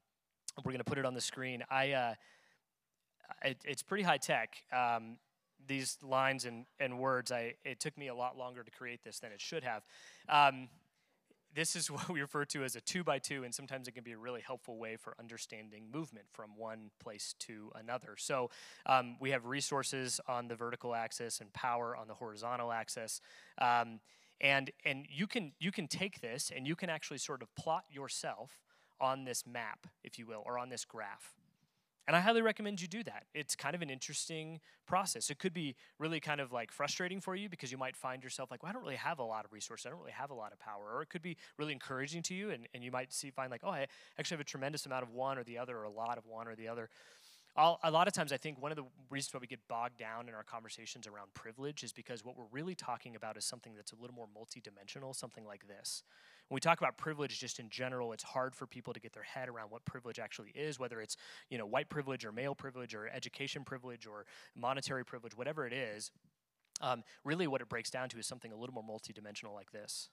we're 0.65 0.73
gonna 0.73 0.85
put 0.85 0.97
it 0.97 1.05
on 1.05 1.13
the 1.13 1.21
screen. 1.21 1.63
I 1.71 1.93
uh, 1.93 2.15
it, 3.45 3.59
it's 3.67 3.83
pretty 3.83 4.05
high 4.05 4.17
tech. 4.17 4.57
Um, 4.73 5.19
these 5.67 5.99
lines 6.03 6.47
and, 6.47 6.65
and 6.81 6.99
words, 6.99 7.31
I 7.31 7.57
it 7.63 7.81
took 7.81 7.99
me 7.99 8.09
a 8.09 8.15
lot 8.15 8.39
longer 8.39 8.63
to 8.63 8.71
create 8.71 9.05
this 9.05 9.19
than 9.19 9.33
it 9.33 9.41
should 9.43 9.65
have. 9.65 9.83
This 11.55 11.77
is 11.77 11.91
what 11.91 12.09
we 12.09 12.21
refer 12.21 12.45
to 12.47 12.65
as 12.65 12.77
a 12.77 12.81
two 12.81 13.05
by 13.05 13.19
two, 13.19 13.45
and 13.45 13.55
sometimes 13.55 13.89
it 13.89 13.93
can 13.93 14.05
be 14.05 14.13
a 14.13 14.19
really 14.19 14.41
helpful 14.41 14.77
way 14.77 14.97
for 14.97 15.15
understanding 15.19 15.85
movement 15.93 16.27
from 16.33 16.57
one 16.57 16.91
place 17.03 17.35
to 17.41 17.71
another. 17.75 18.17
So 18.19 18.51
um, 18.87 19.17
we 19.21 19.31
have 19.31 19.47
resources 19.47 20.21
on 20.27 20.49
the 20.49 20.57
vertical 20.57 20.95
axis 20.95 21.41
and 21.41 21.53
power 21.53 21.97
on 21.97 22.09
the 22.09 22.15
horizontal 22.15 22.73
axis. 22.73 23.21
Um, 23.61 24.01
and 24.41 24.73
and 24.85 25.07
you 25.09 25.27
can 25.29 25.53
you 25.61 25.71
can 25.71 25.87
take 25.87 26.21
this 26.21 26.51
and 26.55 26.67
you 26.67 26.75
can 26.75 26.91
actually 26.91 27.19
sort 27.19 27.41
of 27.41 27.55
plot 27.55 27.85
yourself 27.89 28.51
on 29.01 29.25
this 29.25 29.47
map, 29.47 29.87
if 30.03 30.19
you 30.19 30.27
will, 30.27 30.43
or 30.45 30.59
on 30.59 30.71
this 30.71 30.85
graph. 30.85 31.35
And 32.07 32.15
I 32.15 32.21
highly 32.21 32.43
recommend 32.43 32.83
you 32.83 32.89
do 32.89 33.03
that. 33.05 33.25
It's 33.35 33.57
kind 33.57 33.75
of 33.75 33.81
an 33.81 33.89
interesting 33.89 34.61
process. 34.87 35.31
It 35.31 35.39
could 35.39 35.55
be 35.55 35.75
really 35.99 36.21
kind 36.21 36.41
of 36.41 36.53
like 36.53 36.71
frustrating 36.71 37.21
for 37.21 37.35
you 37.35 37.49
because 37.49 37.73
you 37.73 37.79
might 37.79 37.97
find 37.97 38.23
yourself 38.23 38.51
like, 38.51 38.63
well, 38.63 38.71
I 38.71 38.73
don't 38.75 38.83
really 38.83 38.97
have 38.97 39.19
a 39.19 39.25
lot 39.25 39.45
of 39.47 39.53
resources. 39.53 39.87
I 39.87 39.91
don't 39.91 40.01
really 40.01 40.13
have 40.13 40.31
a 40.31 40.35
lot 40.35 40.53
of 40.53 40.59
power. 40.59 40.95
Or 40.95 41.03
it 41.03 41.09
could 41.09 41.23
be 41.23 41.37
really 41.59 41.73
encouraging 41.73 42.23
to 42.25 42.35
you 42.35 42.51
and, 42.51 42.69
and 42.75 42.85
you 42.85 42.91
might 42.91 43.13
see 43.13 43.31
find 43.31 43.51
like, 43.51 43.63
oh, 43.65 43.71
I 43.71 43.87
actually 44.19 44.35
have 44.35 44.43
a 44.43 44.45
tremendous 44.45 44.85
amount 44.85 45.03
of 45.03 45.11
one 45.11 45.39
or 45.39 45.45
the 45.45 45.57
other 45.57 45.79
or 45.79 45.85
a 45.85 45.91
lot 45.91 46.19
of 46.19 46.27
one 46.27 46.47
or 46.47 46.55
the 46.55 46.69
other. 46.69 46.91
I'll, 47.57 47.79
a 47.85 47.91
lot 47.91 48.09
of 48.09 48.13
times, 48.13 48.33
I 48.33 48.37
think 48.37 48.61
one 48.61 48.73
of 48.73 48.77
the 48.77 48.85
reasons 49.11 49.33
why 49.33 49.39
we 49.41 49.47
get 49.47 49.61
bogged 49.69 49.97
down 49.97 50.29
in 50.29 50.35
our 50.35 50.43
conversations 50.43 51.07
around 51.07 51.33
privilege 51.35 51.85
is 51.85 51.93
because 51.93 52.25
what 52.25 52.37
we're 52.37 52.51
really 52.51 52.75
talking 52.75 53.15
about 53.15 53.37
is 53.37 53.45
something 53.45 53.75
that's 53.77 53.93
a 53.93 53.97
little 53.97 54.17
more 54.17 54.27
multidimensional, 54.27 55.15
something 55.15 55.47
like 55.47 55.69
this. 55.69 56.03
When 56.49 56.57
we 56.57 56.61
talk 56.61 56.79
about 56.79 56.99
privilege 56.99 57.41
just 57.41 57.59
in 57.59 57.71
general, 57.71 58.13
it's 58.13 58.23
hard 58.23 58.55
for 58.55 58.67
people 58.67 58.93
to 58.93 59.01
get 59.01 59.13
their 59.13 59.23
head 59.23 59.49
around 59.49 59.71
what 59.71 59.85
privilege 59.85 60.19
actually 60.19 60.51
is, 60.55 60.79
whether 60.79 61.01
it's 61.01 61.17
you 61.49 61.59
know 61.59 61.67
white 61.67 61.89
privilege 61.89 62.25
or 62.25 62.33
male 62.33 62.55
privilege 62.55 62.95
or 62.95 63.09
education 63.09 63.65
privilege 63.65 64.07
or 64.07 64.27
monetary 64.55 65.05
privilege, 65.05 65.37
whatever 65.37 65.67
it 65.67 65.73
is. 65.73 66.11
Um, 66.81 67.03
really, 67.25 67.47
what 67.47 67.61
it 67.61 67.69
breaks 67.69 67.91
down 67.91 68.09
to 68.11 68.19
is 68.19 68.27
something 68.27 68.53
a 68.53 68.57
little 68.57 68.75
more 68.75 68.85
multidimensional 68.85 69.55
like 69.55 69.71
this. 69.71 70.11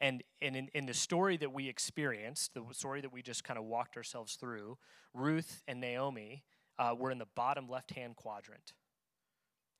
And, 0.00 0.22
and 0.40 0.56
in, 0.56 0.68
in 0.74 0.86
the 0.86 0.94
story 0.94 1.36
that 1.36 1.52
we 1.52 1.68
experienced, 1.68 2.54
the 2.54 2.64
story 2.72 3.02
that 3.02 3.12
we 3.12 3.22
just 3.22 3.44
kind 3.44 3.58
of 3.58 3.66
walked 3.66 3.96
ourselves 3.96 4.34
through, 4.34 4.78
Ruth 5.12 5.62
and 5.68 5.80
Naomi 5.80 6.42
uh, 6.78 6.94
were 6.98 7.10
in 7.10 7.18
the 7.18 7.26
bottom 7.36 7.68
left 7.68 7.92
hand 7.92 8.16
quadrant. 8.16 8.72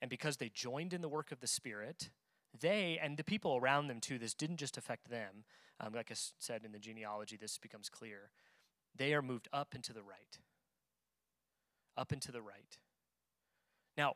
And 0.03 0.11
because 0.11 0.37
they 0.37 0.51
joined 0.51 0.93
in 0.93 1.01
the 1.01 1.09
work 1.09 1.33
of 1.33 1.41
the 1.41 1.47
Spirit, 1.47 2.11
they 2.59 2.99
and 3.01 3.17
the 3.17 3.25
people 3.25 3.57
around 3.57 3.89
them 3.89 4.01
too, 4.01 4.19
this 4.19 4.35
didn't 4.35 4.57
just 4.57 4.77
affect 4.77 5.11
them. 5.11 5.45
Um, 5.79 5.95
like 5.95 6.11
I 6.11 6.15
said 6.39 6.65
in 6.65 6.73
the 6.73 6.79
genealogy, 6.79 7.37
this 7.37 7.59
becomes 7.59 7.89
clear. 7.89 8.31
They 8.97 9.15
are 9.15 9.23
moved 9.23 9.49
up 9.53 9.75
and 9.75 9.83
to 9.85 9.93
the 9.93 10.03
right. 10.03 10.39
Up 11.97 12.13
and 12.13 12.21
to 12.23 12.33
the 12.33 12.43
right. 12.43 12.79
Now, 13.97 14.15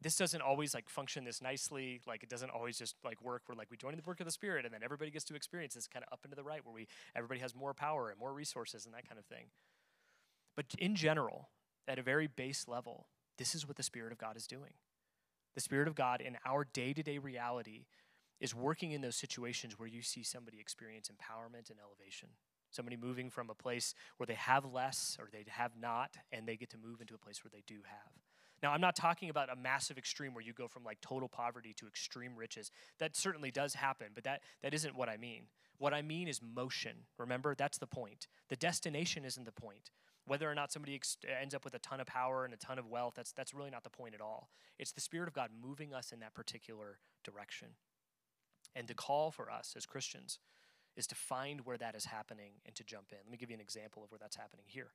this 0.00 0.16
doesn't 0.16 0.42
always 0.42 0.74
like 0.74 0.88
function 0.88 1.24
this 1.24 1.40
nicely. 1.40 2.00
Like 2.06 2.22
it 2.22 2.28
doesn't 2.28 2.50
always 2.50 2.78
just 2.78 2.96
like 3.04 3.22
work 3.22 3.42
where 3.46 3.56
like 3.56 3.70
we 3.70 3.76
join 3.76 3.92
in 3.92 3.98
the 3.98 4.04
work 4.06 4.20
of 4.20 4.26
the 4.26 4.32
spirit 4.32 4.64
and 4.64 4.74
then 4.74 4.82
everybody 4.82 5.10
gets 5.10 5.24
to 5.26 5.34
experience 5.34 5.74
this 5.74 5.86
kind 5.86 6.04
of 6.04 6.12
up 6.12 6.20
and 6.24 6.32
to 6.32 6.36
the 6.36 6.42
right 6.42 6.64
where 6.64 6.74
we 6.74 6.86
everybody 7.14 7.40
has 7.40 7.54
more 7.54 7.72
power 7.74 8.10
and 8.10 8.18
more 8.18 8.32
resources 8.32 8.84
and 8.84 8.94
that 8.94 9.08
kind 9.08 9.18
of 9.18 9.24
thing. 9.24 9.46
But 10.56 10.66
in 10.78 10.94
general, 10.94 11.48
at 11.88 11.98
a 11.98 12.02
very 12.02 12.26
base 12.26 12.66
level, 12.68 13.06
this 13.38 13.54
is 13.54 13.66
what 13.66 13.76
the 13.76 13.82
Spirit 13.82 14.12
of 14.12 14.18
God 14.18 14.36
is 14.36 14.46
doing. 14.46 14.74
The 15.54 15.60
Spirit 15.60 15.88
of 15.88 15.94
God 15.94 16.20
in 16.20 16.36
our 16.46 16.64
day 16.64 16.92
to 16.92 17.02
day 17.02 17.18
reality 17.18 17.86
is 18.40 18.54
working 18.54 18.92
in 18.92 19.00
those 19.00 19.16
situations 19.16 19.78
where 19.78 19.88
you 19.88 20.02
see 20.02 20.22
somebody 20.22 20.60
experience 20.60 21.08
empowerment 21.08 21.70
and 21.70 21.78
elevation. 21.80 22.28
Somebody 22.70 22.96
moving 22.96 23.30
from 23.30 23.50
a 23.50 23.54
place 23.54 23.94
where 24.16 24.26
they 24.26 24.34
have 24.34 24.64
less 24.64 25.16
or 25.20 25.28
they 25.32 25.44
have 25.48 25.72
not, 25.80 26.16
and 26.32 26.46
they 26.46 26.56
get 26.56 26.70
to 26.70 26.76
move 26.76 27.00
into 27.00 27.14
a 27.14 27.18
place 27.18 27.44
where 27.44 27.50
they 27.52 27.62
do 27.66 27.76
have. 27.86 28.12
Now, 28.62 28.72
I'm 28.72 28.80
not 28.80 28.96
talking 28.96 29.30
about 29.30 29.52
a 29.52 29.56
massive 29.56 29.98
extreme 29.98 30.34
where 30.34 30.42
you 30.42 30.52
go 30.52 30.66
from 30.66 30.84
like 30.84 31.00
total 31.00 31.28
poverty 31.28 31.74
to 31.74 31.86
extreme 31.86 32.34
riches. 32.34 32.70
That 32.98 33.14
certainly 33.14 33.50
does 33.50 33.74
happen, 33.74 34.08
but 34.14 34.24
that, 34.24 34.40
that 34.62 34.74
isn't 34.74 34.96
what 34.96 35.08
I 35.08 35.16
mean. 35.18 35.44
What 35.78 35.92
I 35.92 36.02
mean 36.02 36.28
is 36.28 36.40
motion. 36.42 36.96
Remember, 37.18 37.54
that's 37.54 37.78
the 37.78 37.86
point. 37.86 38.26
The 38.48 38.56
destination 38.56 39.24
isn't 39.24 39.44
the 39.44 39.52
point. 39.52 39.90
Whether 40.26 40.50
or 40.50 40.54
not 40.54 40.72
somebody 40.72 40.94
ex- 40.94 41.18
ends 41.40 41.54
up 41.54 41.64
with 41.64 41.74
a 41.74 41.78
ton 41.78 42.00
of 42.00 42.06
power 42.06 42.44
and 42.44 42.54
a 42.54 42.56
ton 42.56 42.78
of 42.78 42.86
wealth, 42.86 43.14
that's, 43.16 43.32
that's 43.32 43.52
really 43.52 43.70
not 43.70 43.84
the 43.84 43.90
point 43.90 44.14
at 44.14 44.20
all. 44.20 44.48
It's 44.78 44.92
the 44.92 45.00
Spirit 45.00 45.28
of 45.28 45.34
God 45.34 45.50
moving 45.62 45.92
us 45.92 46.12
in 46.12 46.20
that 46.20 46.34
particular 46.34 46.98
direction. 47.22 47.68
And 48.74 48.88
the 48.88 48.94
call 48.94 49.30
for 49.30 49.50
us 49.50 49.74
as 49.76 49.86
Christians 49.86 50.38
is 50.96 51.06
to 51.08 51.14
find 51.14 51.66
where 51.66 51.76
that 51.76 51.94
is 51.94 52.06
happening 52.06 52.52
and 52.64 52.74
to 52.76 52.84
jump 52.84 53.06
in. 53.10 53.18
Let 53.24 53.30
me 53.30 53.36
give 53.36 53.50
you 53.50 53.54
an 53.54 53.60
example 53.60 54.02
of 54.02 54.10
where 54.10 54.18
that's 54.18 54.36
happening 54.36 54.64
here. 54.66 54.88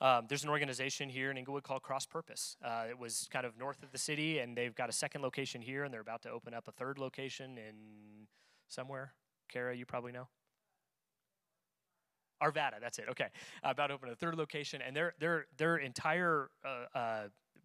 Um, 0.00 0.26
there's 0.28 0.42
an 0.42 0.50
organization 0.50 1.08
here 1.08 1.30
in 1.30 1.38
Englewood 1.38 1.62
called 1.62 1.82
Cross 1.82 2.06
Purpose. 2.06 2.56
Uh, 2.64 2.84
it 2.90 2.98
was 2.98 3.28
kind 3.30 3.46
of 3.46 3.56
north 3.56 3.82
of 3.82 3.92
the 3.92 3.98
city, 3.98 4.38
and 4.40 4.56
they've 4.56 4.74
got 4.74 4.88
a 4.88 4.92
second 4.92 5.22
location 5.22 5.62
here, 5.62 5.84
and 5.84 5.94
they're 5.94 6.00
about 6.00 6.22
to 6.22 6.30
open 6.30 6.52
up 6.52 6.66
a 6.66 6.72
third 6.72 6.98
location 6.98 7.58
in 7.58 8.26
somewhere. 8.68 9.12
Kara, 9.48 9.76
you 9.76 9.86
probably 9.86 10.10
know. 10.10 10.26
Arvada, 12.44 12.80
that's 12.80 12.98
it. 12.98 13.06
Okay, 13.10 13.28
uh, 13.64 13.70
about 13.70 13.88
to 13.88 13.94
open 13.94 14.08
a 14.10 14.14
third 14.14 14.36
location, 14.36 14.82
and 14.82 14.94
their 14.94 15.14
their 15.18 15.46
their 15.56 15.76
entire 15.76 16.50
uh, 16.64 16.98
uh, 16.98 17.22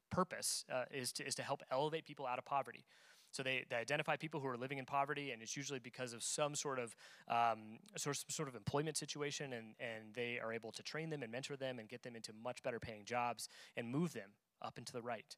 purpose 0.10 0.66
uh, 0.74 0.84
is 0.92 1.12
to 1.14 1.28
is 1.28 1.36
to 1.36 1.44
help 1.44 1.62
elevate 1.72 2.06
people 2.06 2.26
out 2.26 2.38
of 2.38 2.46
poverty. 2.46 2.86
So 3.32 3.44
they, 3.44 3.64
they 3.70 3.76
identify 3.76 4.16
people 4.16 4.40
who 4.40 4.48
are 4.48 4.58
living 4.58 4.80
in 4.80 4.86
poverty, 4.86 5.32
and 5.32 5.42
it's 5.42 5.56
usually 5.56 5.78
because 5.78 6.14
of 6.14 6.24
some 6.24 6.56
sort 6.56 6.80
of 6.80 6.96
um, 7.28 7.78
sort, 7.96 8.18
sort 8.28 8.48
of 8.48 8.56
employment 8.56 8.98
situation, 8.98 9.54
and, 9.54 9.76
and 9.80 10.16
they 10.16 10.40
are 10.44 10.52
able 10.52 10.72
to 10.72 10.82
train 10.82 11.12
them 11.12 11.22
and 11.22 11.32
mentor 11.32 11.56
them 11.56 11.78
and 11.78 11.88
get 11.88 12.02
them 12.02 12.16
into 12.16 12.34
much 12.44 12.64
better 12.64 12.80
paying 12.80 13.06
jobs 13.06 13.48
and 13.78 13.88
move 13.88 14.14
them 14.14 14.32
up 14.64 14.78
and 14.80 14.88
to 14.88 14.94
the 14.94 15.02
right, 15.04 15.36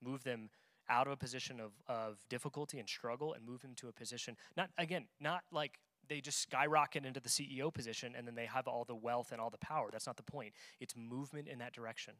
move 0.00 0.22
them 0.22 0.50
out 0.88 1.06
of 1.06 1.12
a 1.12 1.16
position 1.16 1.60
of, 1.60 1.72
of 1.88 2.18
difficulty 2.28 2.78
and 2.78 2.88
struggle 2.88 3.34
and 3.34 3.44
move 3.44 3.62
them 3.62 3.72
to 3.76 3.88
a 3.88 3.92
position 3.92 4.36
not 4.56 4.70
again 4.78 5.06
not 5.20 5.42
like 5.52 5.78
they 6.12 6.20
just 6.20 6.42
skyrocket 6.42 7.06
into 7.06 7.20
the 7.20 7.28
CEO 7.30 7.72
position 7.72 8.14
and 8.16 8.26
then 8.26 8.34
they 8.34 8.44
have 8.44 8.68
all 8.68 8.84
the 8.84 8.94
wealth 8.94 9.32
and 9.32 9.40
all 9.40 9.48
the 9.48 9.56
power. 9.56 9.88
That's 9.90 10.06
not 10.06 10.18
the 10.18 10.22
point. 10.22 10.52
It's 10.78 10.94
movement 10.94 11.48
in 11.48 11.58
that 11.60 11.72
direction. 11.72 12.14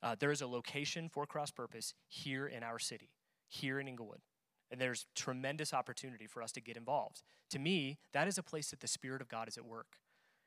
Uh, 0.00 0.14
there 0.18 0.30
is 0.30 0.40
a 0.40 0.46
location 0.46 1.08
for 1.08 1.26
cross 1.26 1.50
purpose 1.50 1.94
here 2.06 2.46
in 2.46 2.62
our 2.62 2.78
city, 2.78 3.10
here 3.48 3.80
in 3.80 3.88
Englewood. 3.88 4.20
And 4.70 4.80
there's 4.80 5.06
tremendous 5.16 5.74
opportunity 5.74 6.28
for 6.28 6.40
us 6.40 6.52
to 6.52 6.60
get 6.60 6.76
involved. 6.76 7.22
To 7.50 7.58
me, 7.58 7.98
that 8.12 8.28
is 8.28 8.38
a 8.38 8.44
place 8.44 8.70
that 8.70 8.78
the 8.78 8.86
Spirit 8.86 9.20
of 9.20 9.28
God 9.28 9.48
is 9.48 9.58
at 9.58 9.64
work. 9.64 9.96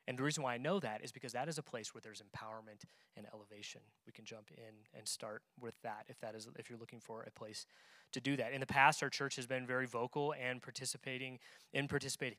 And 0.07 0.17
the 0.17 0.23
reason 0.23 0.43
why 0.43 0.53
I 0.53 0.57
know 0.57 0.79
that 0.79 1.03
is 1.03 1.11
because 1.11 1.33
that 1.33 1.47
is 1.47 1.57
a 1.57 1.63
place 1.63 1.93
where 1.93 2.01
there's 2.01 2.21
empowerment 2.21 2.83
and 3.15 3.25
elevation. 3.33 3.81
We 4.05 4.11
can 4.11 4.25
jump 4.25 4.51
in 4.51 4.97
and 4.97 5.07
start 5.07 5.43
with 5.59 5.75
that 5.83 6.05
if 6.07 6.19
that 6.19 6.35
is 6.35 6.47
if 6.57 6.69
you're 6.69 6.79
looking 6.79 6.99
for 6.99 7.23
a 7.23 7.31
place 7.31 7.65
to 8.11 8.19
do 8.19 8.35
that. 8.37 8.51
In 8.51 8.59
the 8.59 8.65
past, 8.65 9.01
our 9.01 9.09
church 9.09 9.35
has 9.37 9.47
been 9.47 9.65
very 9.65 9.85
vocal 9.85 10.33
and 10.41 10.61
participating 10.61 11.39
in 11.73 11.87
participating 11.87 12.37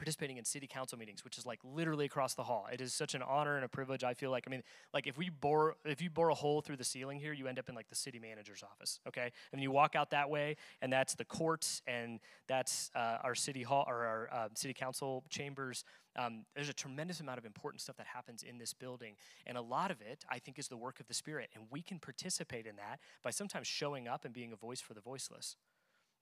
participating 0.00 0.38
in 0.38 0.44
city 0.46 0.66
council 0.66 0.98
meetings, 0.98 1.24
which 1.24 1.36
is 1.36 1.44
like 1.44 1.60
literally 1.62 2.06
across 2.06 2.32
the 2.32 2.42
hall. 2.42 2.66
It 2.72 2.80
is 2.80 2.94
such 2.94 3.14
an 3.14 3.20
honor 3.20 3.56
and 3.56 3.66
a 3.66 3.68
privilege. 3.68 4.02
I 4.02 4.14
feel 4.14 4.30
like, 4.30 4.44
I 4.46 4.50
mean, 4.50 4.62
like 4.94 5.06
if 5.06 5.18
we 5.18 5.28
bore, 5.28 5.76
if 5.84 6.00
you 6.00 6.08
bore 6.08 6.30
a 6.30 6.34
hole 6.34 6.62
through 6.62 6.78
the 6.78 6.84
ceiling 6.84 7.20
here, 7.20 7.34
you 7.34 7.46
end 7.46 7.58
up 7.58 7.68
in 7.68 7.74
like 7.74 7.90
the 7.90 7.94
city 7.94 8.18
manager's 8.18 8.62
office, 8.62 8.98
okay? 9.06 9.30
And 9.52 9.62
you 9.62 9.70
walk 9.70 9.94
out 9.94 10.10
that 10.12 10.30
way, 10.30 10.56
and 10.80 10.90
that's 10.90 11.14
the 11.14 11.26
courts, 11.26 11.82
and 11.86 12.18
that's 12.48 12.90
uh, 12.94 13.18
our 13.22 13.34
city 13.34 13.62
hall 13.62 13.84
or 13.86 14.06
our 14.06 14.28
uh, 14.32 14.48
city 14.54 14.72
council 14.72 15.22
chambers. 15.28 15.84
Um, 16.16 16.46
there's 16.54 16.70
a 16.70 16.72
tremendous 16.72 17.20
amount 17.20 17.36
of 17.36 17.44
important 17.44 17.82
stuff 17.82 17.98
that 17.98 18.06
happens 18.06 18.42
in 18.42 18.56
this 18.56 18.72
building, 18.72 19.16
and 19.46 19.58
a 19.58 19.62
lot 19.62 19.90
of 19.90 20.00
it, 20.00 20.24
I 20.30 20.38
think, 20.38 20.58
is 20.58 20.68
the 20.68 20.78
work 20.78 20.98
of 21.00 21.08
the 21.08 21.14
Spirit, 21.14 21.50
and 21.54 21.64
we 21.70 21.82
can 21.82 21.98
participate 21.98 22.66
in 22.66 22.76
that 22.76 23.00
by 23.22 23.30
sometimes 23.30 23.66
showing 23.66 24.08
up 24.08 24.24
and 24.24 24.32
being 24.32 24.50
a 24.50 24.56
voice 24.56 24.80
for 24.80 24.94
the 24.94 25.02
voiceless. 25.02 25.56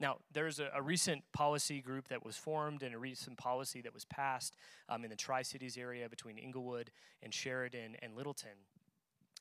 Now, 0.01 0.19
there's 0.33 0.61
a, 0.61 0.71
a, 0.75 0.83
recent 0.83 1.25
policy 1.33 1.81
group 1.81 2.09
that 2.09 2.25
was 2.25 2.37
formed 2.37 2.83
and 2.83 2.95
a 2.95 2.99
recent 2.99 3.37
policy 3.37 3.81
that 3.81 3.93
was 3.93 4.05
passed 4.05 4.57
um, 4.89 5.03
in 5.03 5.11
the 5.11 5.17
Tri 5.17 5.43
Cities 5.43 5.77
area 5.77 6.09
between 6.09 6.39
Englewood 6.39 6.91
and 7.23 7.35
Sheridan 7.35 7.97
and 8.01 8.15
Littleton. 8.15 8.67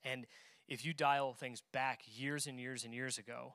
And 0.03 0.25
if 0.67 0.83
you 0.83 0.93
dial 0.93 1.33
things 1.33 1.61
back 1.73 2.01
years 2.07 2.47
and 2.47 2.59
years 2.59 2.85
and 2.85 2.93
years 2.93 3.19
ago, 3.19 3.53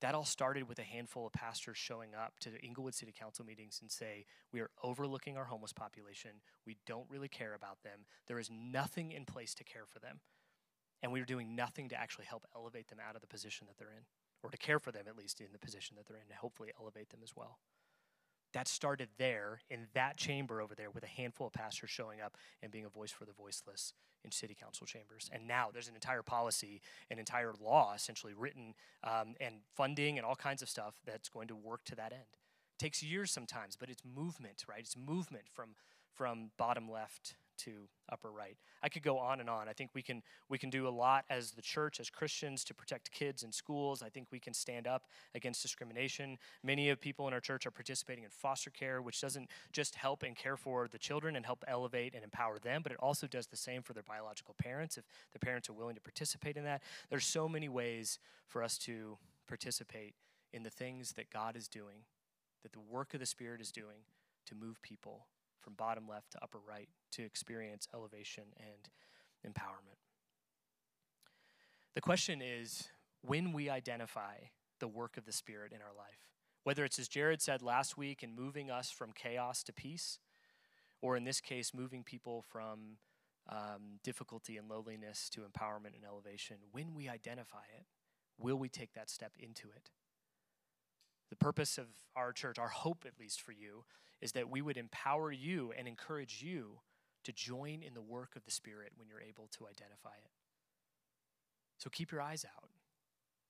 that 0.00 0.14
all 0.14 0.24
started 0.24 0.66
with 0.68 0.78
a 0.78 0.82
handful 0.82 1.26
of 1.26 1.32
pastors 1.32 1.76
showing 1.76 2.14
up 2.14 2.38
to 2.40 2.50
the 2.50 2.60
Englewood 2.62 2.94
City 2.94 3.12
Council 3.16 3.44
meetings 3.44 3.78
and 3.80 3.90
say, 3.90 4.24
We 4.52 4.60
are 4.60 4.70
overlooking 4.82 5.36
our 5.36 5.44
homeless 5.44 5.72
population. 5.72 6.30
We 6.66 6.78
don't 6.86 7.08
really 7.08 7.28
care 7.28 7.54
about 7.54 7.82
them. 7.84 8.06
There 8.26 8.38
is 8.38 8.50
nothing 8.50 9.12
in 9.12 9.24
place 9.24 9.54
to 9.54 9.64
care 9.64 9.84
for 9.86 9.98
them. 9.98 10.20
And 11.02 11.12
we 11.12 11.20
are 11.20 11.26
doing 11.26 11.54
nothing 11.54 11.88
to 11.90 12.00
actually 12.00 12.24
help 12.26 12.46
elevate 12.56 12.88
them 12.88 12.98
out 13.06 13.14
of 13.14 13.20
the 13.20 13.26
position 13.26 13.66
that 13.68 13.78
they're 13.78 13.92
in 13.96 14.04
or 14.42 14.50
to 14.50 14.56
care 14.56 14.78
for 14.78 14.92
them 14.92 15.04
at 15.08 15.16
least 15.16 15.40
in 15.40 15.52
the 15.52 15.58
position 15.58 15.96
that 15.96 16.06
they're 16.06 16.16
in, 16.16 16.28
to 16.28 16.36
hopefully 16.36 16.70
elevate 16.78 17.10
them 17.10 17.20
as 17.22 17.34
well. 17.36 17.58
That 18.52 18.66
started 18.66 19.08
there 19.16 19.60
in 19.70 19.86
that 19.94 20.16
chamber 20.16 20.60
over 20.60 20.74
there 20.74 20.90
with 20.90 21.04
a 21.04 21.08
handful 21.08 21.46
of 21.46 21.52
pastors 21.52 21.90
showing 21.90 22.20
up 22.20 22.36
and 22.62 22.72
being 22.72 22.84
a 22.84 22.88
voice 22.88 23.12
for 23.12 23.24
the 23.24 23.32
voiceless 23.32 23.92
in 24.24 24.32
city 24.32 24.56
council 24.60 24.86
chambers. 24.86 25.30
And 25.32 25.46
now 25.46 25.68
there's 25.72 25.88
an 25.88 25.94
entire 25.94 26.22
policy, 26.22 26.80
an 27.10 27.18
entire 27.18 27.52
law 27.60 27.94
essentially 27.94 28.34
written, 28.36 28.74
um, 29.04 29.34
and 29.40 29.56
funding 29.76 30.18
and 30.18 30.26
all 30.26 30.34
kinds 30.34 30.62
of 30.62 30.68
stuff 30.68 30.94
that's 31.06 31.28
going 31.28 31.48
to 31.48 31.54
work 31.54 31.84
to 31.84 31.94
that 31.96 32.12
end. 32.12 32.22
It 32.32 32.82
takes 32.82 33.02
years 33.02 33.30
sometimes, 33.30 33.76
but 33.76 33.88
it's 33.88 34.02
movement, 34.04 34.64
right? 34.68 34.80
It's 34.80 34.96
movement 34.96 35.44
from 35.52 35.70
from 36.12 36.50
bottom 36.58 36.90
left 36.90 37.34
to 37.64 37.72
upper 38.10 38.30
right. 38.30 38.56
I 38.82 38.88
could 38.88 39.02
go 39.02 39.18
on 39.18 39.40
and 39.40 39.48
on. 39.48 39.68
I 39.68 39.72
think 39.72 39.90
we 39.94 40.02
can 40.02 40.22
we 40.48 40.58
can 40.58 40.70
do 40.70 40.88
a 40.88 40.90
lot 40.90 41.24
as 41.30 41.52
the 41.52 41.62
church, 41.62 42.00
as 42.00 42.10
Christians, 42.10 42.64
to 42.64 42.74
protect 42.74 43.10
kids 43.10 43.42
in 43.42 43.52
schools. 43.52 44.02
I 44.02 44.08
think 44.08 44.28
we 44.30 44.40
can 44.40 44.54
stand 44.54 44.86
up 44.86 45.06
against 45.34 45.62
discrimination. 45.62 46.38
Many 46.62 46.90
of 46.90 47.00
people 47.00 47.28
in 47.28 47.34
our 47.34 47.40
church 47.40 47.66
are 47.66 47.70
participating 47.70 48.24
in 48.24 48.30
foster 48.30 48.70
care, 48.70 49.02
which 49.02 49.20
doesn't 49.20 49.50
just 49.72 49.94
help 49.94 50.22
and 50.22 50.36
care 50.36 50.56
for 50.56 50.88
the 50.88 50.98
children 50.98 51.36
and 51.36 51.44
help 51.44 51.64
elevate 51.68 52.14
and 52.14 52.24
empower 52.24 52.58
them, 52.58 52.82
but 52.82 52.92
it 52.92 52.98
also 53.00 53.26
does 53.26 53.46
the 53.46 53.56
same 53.56 53.82
for 53.82 53.92
their 53.92 54.02
biological 54.02 54.54
parents 54.58 54.96
if 54.96 55.04
the 55.32 55.38
parents 55.38 55.68
are 55.68 55.74
willing 55.74 55.94
to 55.94 56.00
participate 56.00 56.56
in 56.56 56.64
that. 56.64 56.82
There's 57.10 57.26
so 57.26 57.48
many 57.48 57.68
ways 57.68 58.18
for 58.46 58.62
us 58.62 58.78
to 58.78 59.18
participate 59.46 60.14
in 60.52 60.62
the 60.62 60.70
things 60.70 61.12
that 61.12 61.30
God 61.30 61.56
is 61.56 61.68
doing, 61.68 62.04
that 62.62 62.72
the 62.72 62.80
work 62.80 63.14
of 63.14 63.20
the 63.20 63.26
Spirit 63.26 63.60
is 63.60 63.70
doing 63.70 64.04
to 64.46 64.54
move 64.54 64.80
people 64.82 65.26
from 65.60 65.74
bottom 65.74 66.08
left 66.08 66.32
to 66.32 66.42
upper 66.42 66.58
right 66.58 66.88
to 67.12 67.22
experience 67.22 67.86
elevation 67.94 68.44
and 68.58 68.88
empowerment. 69.46 69.98
The 71.94 72.00
question 72.00 72.40
is 72.42 72.88
when 73.22 73.52
we 73.52 73.68
identify 73.68 74.34
the 74.78 74.88
work 74.88 75.16
of 75.16 75.26
the 75.26 75.32
Spirit 75.32 75.72
in 75.72 75.78
our 75.82 75.94
life, 75.96 76.30
whether 76.64 76.84
it's 76.84 76.98
as 76.98 77.08
Jared 77.08 77.42
said 77.42 77.62
last 77.62 77.96
week 77.96 78.22
in 78.22 78.34
moving 78.34 78.70
us 78.70 78.90
from 78.90 79.12
chaos 79.12 79.62
to 79.64 79.72
peace, 79.72 80.18
or 81.02 81.16
in 81.16 81.24
this 81.24 81.40
case, 81.40 81.72
moving 81.74 82.04
people 82.04 82.44
from 82.48 82.98
um, 83.48 83.98
difficulty 84.04 84.56
and 84.56 84.68
lowliness 84.68 85.28
to 85.30 85.40
empowerment 85.40 85.94
and 85.94 86.04
elevation, 86.06 86.56
when 86.72 86.94
we 86.94 87.08
identify 87.08 87.64
it, 87.76 87.86
will 88.38 88.56
we 88.56 88.68
take 88.68 88.92
that 88.92 89.10
step 89.10 89.32
into 89.38 89.68
it? 89.68 89.90
The 91.30 91.36
purpose 91.36 91.78
of 91.78 91.86
our 92.16 92.32
church, 92.32 92.58
our 92.58 92.68
hope 92.68 93.04
at 93.06 93.18
least 93.18 93.40
for 93.40 93.52
you, 93.52 93.84
is 94.20 94.32
that 94.32 94.50
we 94.50 94.60
would 94.60 94.76
empower 94.76 95.32
you 95.32 95.72
and 95.78 95.88
encourage 95.88 96.42
you 96.42 96.80
to 97.24 97.32
join 97.32 97.82
in 97.82 97.94
the 97.94 98.00
work 98.00 98.36
of 98.36 98.44
the 98.44 98.50
Spirit 98.50 98.92
when 98.96 99.08
you're 99.08 99.20
able 99.20 99.48
to 99.58 99.66
identify 99.66 100.16
it. 100.24 100.30
So 101.78 101.88
keep 101.90 102.10
your 102.10 102.20
eyes 102.20 102.44
out. 102.44 102.68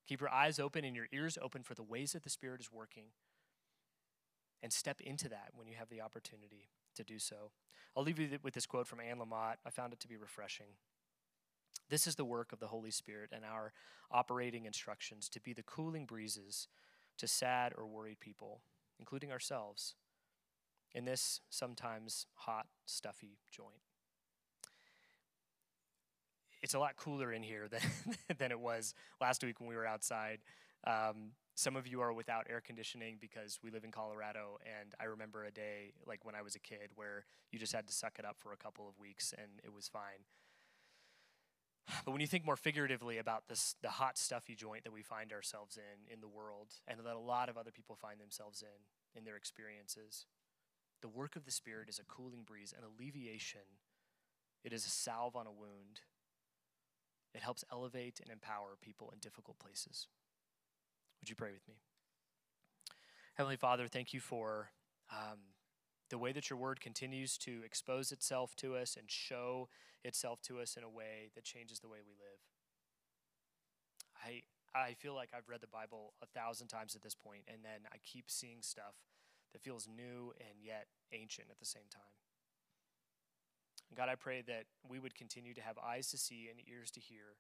Keep 0.06 0.20
your 0.20 0.30
eyes 0.30 0.58
open 0.58 0.84
and 0.84 0.94
your 0.94 1.06
ears 1.12 1.38
open 1.40 1.62
for 1.62 1.74
the 1.74 1.82
ways 1.82 2.12
that 2.12 2.22
the 2.22 2.30
Spirit 2.30 2.60
is 2.60 2.72
working. 2.72 3.06
And 4.62 4.72
step 4.72 5.00
into 5.00 5.28
that 5.28 5.50
when 5.54 5.66
you 5.66 5.74
have 5.78 5.88
the 5.88 6.00
opportunity 6.00 6.68
to 6.96 7.04
do 7.04 7.18
so. 7.18 7.52
I'll 7.96 8.02
leave 8.02 8.18
you 8.18 8.38
with 8.42 8.54
this 8.54 8.66
quote 8.66 8.86
from 8.86 9.00
Anne 9.00 9.18
Lamott. 9.18 9.56
I 9.64 9.70
found 9.70 9.92
it 9.92 10.00
to 10.00 10.08
be 10.08 10.16
refreshing. 10.16 10.66
This 11.88 12.06
is 12.06 12.14
the 12.14 12.24
work 12.24 12.52
of 12.52 12.60
the 12.60 12.68
Holy 12.68 12.90
Spirit 12.90 13.30
and 13.32 13.44
our 13.44 13.72
operating 14.10 14.64
instructions 14.64 15.28
to 15.30 15.40
be 15.40 15.52
the 15.52 15.62
cooling 15.62 16.04
breezes 16.04 16.68
to 17.20 17.28
sad 17.28 17.72
or 17.76 17.87
worried 17.87 18.20
people, 18.20 18.62
including 18.98 19.30
ourselves, 19.30 19.94
in 20.94 21.04
this 21.04 21.40
sometimes 21.50 22.26
hot, 22.35 22.66
stuffy 22.87 23.38
joint. 23.50 23.80
It's 26.62 26.74
a 26.74 26.78
lot 26.78 26.96
cooler 26.96 27.33
in 27.33 27.42
here 27.42 27.68
than, 27.70 27.80
than 28.38 28.50
it 28.50 28.61
was 28.61 28.94
last 29.20 29.44
week 29.44 29.61
when 29.61 29.68
we 29.68 29.76
were 29.76 29.87
outside. 29.87 30.40
Um, 30.87 31.33
some 31.54 31.76
of 31.76 31.87
you 31.87 32.00
are 32.00 32.12
without 32.12 32.46
air 32.48 32.62
conditioning 32.62 33.18
because 33.20 33.59
we 33.62 33.70
live 33.70 33.85
in 33.85 33.90
Colorado, 33.90 34.59
and 34.64 34.94
I 34.98 35.04
remember 35.04 35.44
a 35.44 35.50
day, 35.50 35.92
like 36.06 36.24
when 36.24 36.35
I 36.35 36.40
was 36.40 36.54
a 36.54 36.59
kid, 36.59 36.90
where 36.94 37.24
you 37.50 37.59
just 37.59 37.72
had 37.72 37.87
to 37.87 37.92
suck 37.92 38.18
it 38.18 38.24
up 38.24 38.38
for 38.38 38.52
a 38.52 38.56
couple 38.56 38.88
of 38.88 38.98
weeks 38.98 39.35
and 39.37 39.61
it 39.62 39.72
was 39.72 39.88
fine. 39.88 40.24
But 42.04 42.12
when 42.12 42.20
you 42.20 42.26
think 42.26 42.46
more 42.46 42.56
figuratively 42.56 43.18
about 43.18 43.48
this, 43.48 43.74
the 43.82 43.90
hot, 43.90 44.16
stuffy 44.16 44.54
joint 44.54 44.84
that 44.84 44.92
we 44.92 45.02
find 45.02 45.32
ourselves 45.32 45.76
in 45.76 46.12
in 46.12 46.20
the 46.20 46.28
world, 46.28 46.68
and 46.86 46.98
that 47.00 47.14
a 47.14 47.18
lot 47.18 47.48
of 47.48 47.56
other 47.56 47.70
people 47.70 47.96
find 47.96 48.20
themselves 48.20 48.62
in 48.62 49.18
in 49.18 49.24
their 49.24 49.36
experiences, 49.36 50.26
the 51.02 51.08
work 51.08 51.36
of 51.36 51.44
the 51.44 51.50
Spirit 51.50 51.88
is 51.88 51.98
a 51.98 52.04
cooling 52.04 52.42
breeze, 52.44 52.74
an 52.76 52.84
alleviation. 52.84 53.60
It 54.64 54.72
is 54.72 54.86
a 54.86 54.90
salve 54.90 55.36
on 55.36 55.46
a 55.46 55.52
wound. 55.52 56.00
It 57.34 57.42
helps 57.42 57.64
elevate 57.72 58.20
and 58.20 58.30
empower 58.30 58.76
people 58.80 59.10
in 59.12 59.18
difficult 59.18 59.58
places. 59.58 60.08
Would 61.20 61.30
you 61.30 61.36
pray 61.36 61.52
with 61.52 61.66
me? 61.68 61.76
Heavenly 63.34 63.56
Father, 63.56 63.86
thank 63.88 64.12
you 64.12 64.20
for 64.20 64.70
um, 65.12 65.38
the 66.10 66.18
way 66.18 66.32
that 66.32 66.50
your 66.50 66.58
word 66.58 66.80
continues 66.80 67.38
to 67.38 67.60
expose 67.64 68.12
itself 68.12 68.54
to 68.56 68.76
us 68.76 68.96
and 68.98 69.10
show 69.10 69.68
itself 70.04 70.42
to 70.42 70.58
us 70.60 70.76
in 70.76 70.82
a 70.82 70.88
way 70.88 71.30
that 71.34 71.44
changes 71.44 71.78
the 71.78 71.88
way 71.88 71.98
we 72.04 72.12
live. 72.12 72.40
I, 74.22 74.42
I 74.78 74.94
feel 74.94 75.14
like 75.14 75.30
I've 75.34 75.48
read 75.48 75.60
the 75.60 75.66
Bible 75.66 76.12
a 76.22 76.26
thousand 76.26 76.68
times 76.68 76.94
at 76.94 77.02
this 77.02 77.14
point, 77.14 77.44
and 77.48 77.64
then 77.64 77.88
I 77.92 77.96
keep 78.04 78.24
seeing 78.28 78.58
stuff 78.60 78.94
that 79.52 79.62
feels 79.62 79.88
new 79.88 80.32
and 80.38 80.58
yet 80.62 80.86
ancient 81.12 81.48
at 81.50 81.58
the 81.58 81.64
same 81.64 81.88
time. 81.90 82.02
God, 83.96 84.08
I 84.08 84.14
pray 84.14 84.42
that 84.46 84.64
we 84.88 84.98
would 84.98 85.14
continue 85.14 85.54
to 85.54 85.60
have 85.60 85.76
eyes 85.78 86.10
to 86.10 86.18
see 86.18 86.48
and 86.50 86.60
ears 86.68 86.90
to 86.92 87.00
hear 87.00 87.34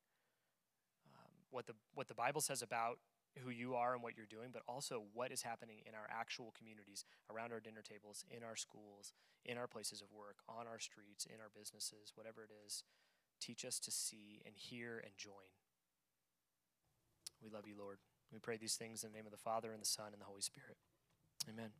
um, 1.06 1.30
what, 1.50 1.66
the, 1.66 1.74
what 1.94 2.08
the 2.08 2.14
Bible 2.14 2.40
says 2.40 2.62
about 2.62 2.98
who 3.38 3.50
you 3.50 3.74
are 3.74 3.94
and 3.94 4.02
what 4.02 4.16
you're 4.16 4.26
doing, 4.26 4.50
but 4.52 4.62
also 4.68 5.04
what 5.14 5.30
is 5.32 5.42
happening 5.42 5.78
in 5.86 5.94
our 5.94 6.08
actual 6.10 6.52
communities, 6.56 7.04
around 7.30 7.52
our 7.52 7.60
dinner 7.60 7.82
tables, 7.82 8.24
in 8.30 8.42
our 8.42 8.56
schools, 8.56 9.12
in 9.44 9.56
our 9.56 9.66
places 9.66 10.00
of 10.02 10.12
work, 10.12 10.38
on 10.48 10.66
our 10.66 10.78
streets, 10.78 11.26
in 11.26 11.40
our 11.40 11.50
businesses, 11.54 12.12
whatever 12.14 12.42
it 12.42 12.50
is. 12.66 12.84
Teach 13.40 13.64
us 13.64 13.78
to 13.80 13.90
see 13.90 14.42
and 14.44 14.54
hear 14.56 14.98
and 14.98 15.16
join. 15.16 15.48
We 17.42 17.48
love 17.48 17.66
you, 17.66 17.74
Lord. 17.78 17.98
We 18.32 18.38
pray 18.38 18.58
these 18.58 18.76
things 18.76 19.02
in 19.02 19.12
the 19.12 19.16
name 19.16 19.26
of 19.26 19.32
the 19.32 19.38
Father, 19.38 19.72
and 19.72 19.80
the 19.80 19.86
Son, 19.86 20.12
and 20.12 20.20
the 20.20 20.26
Holy 20.26 20.42
Spirit. 20.42 20.76
Amen. 21.48 21.70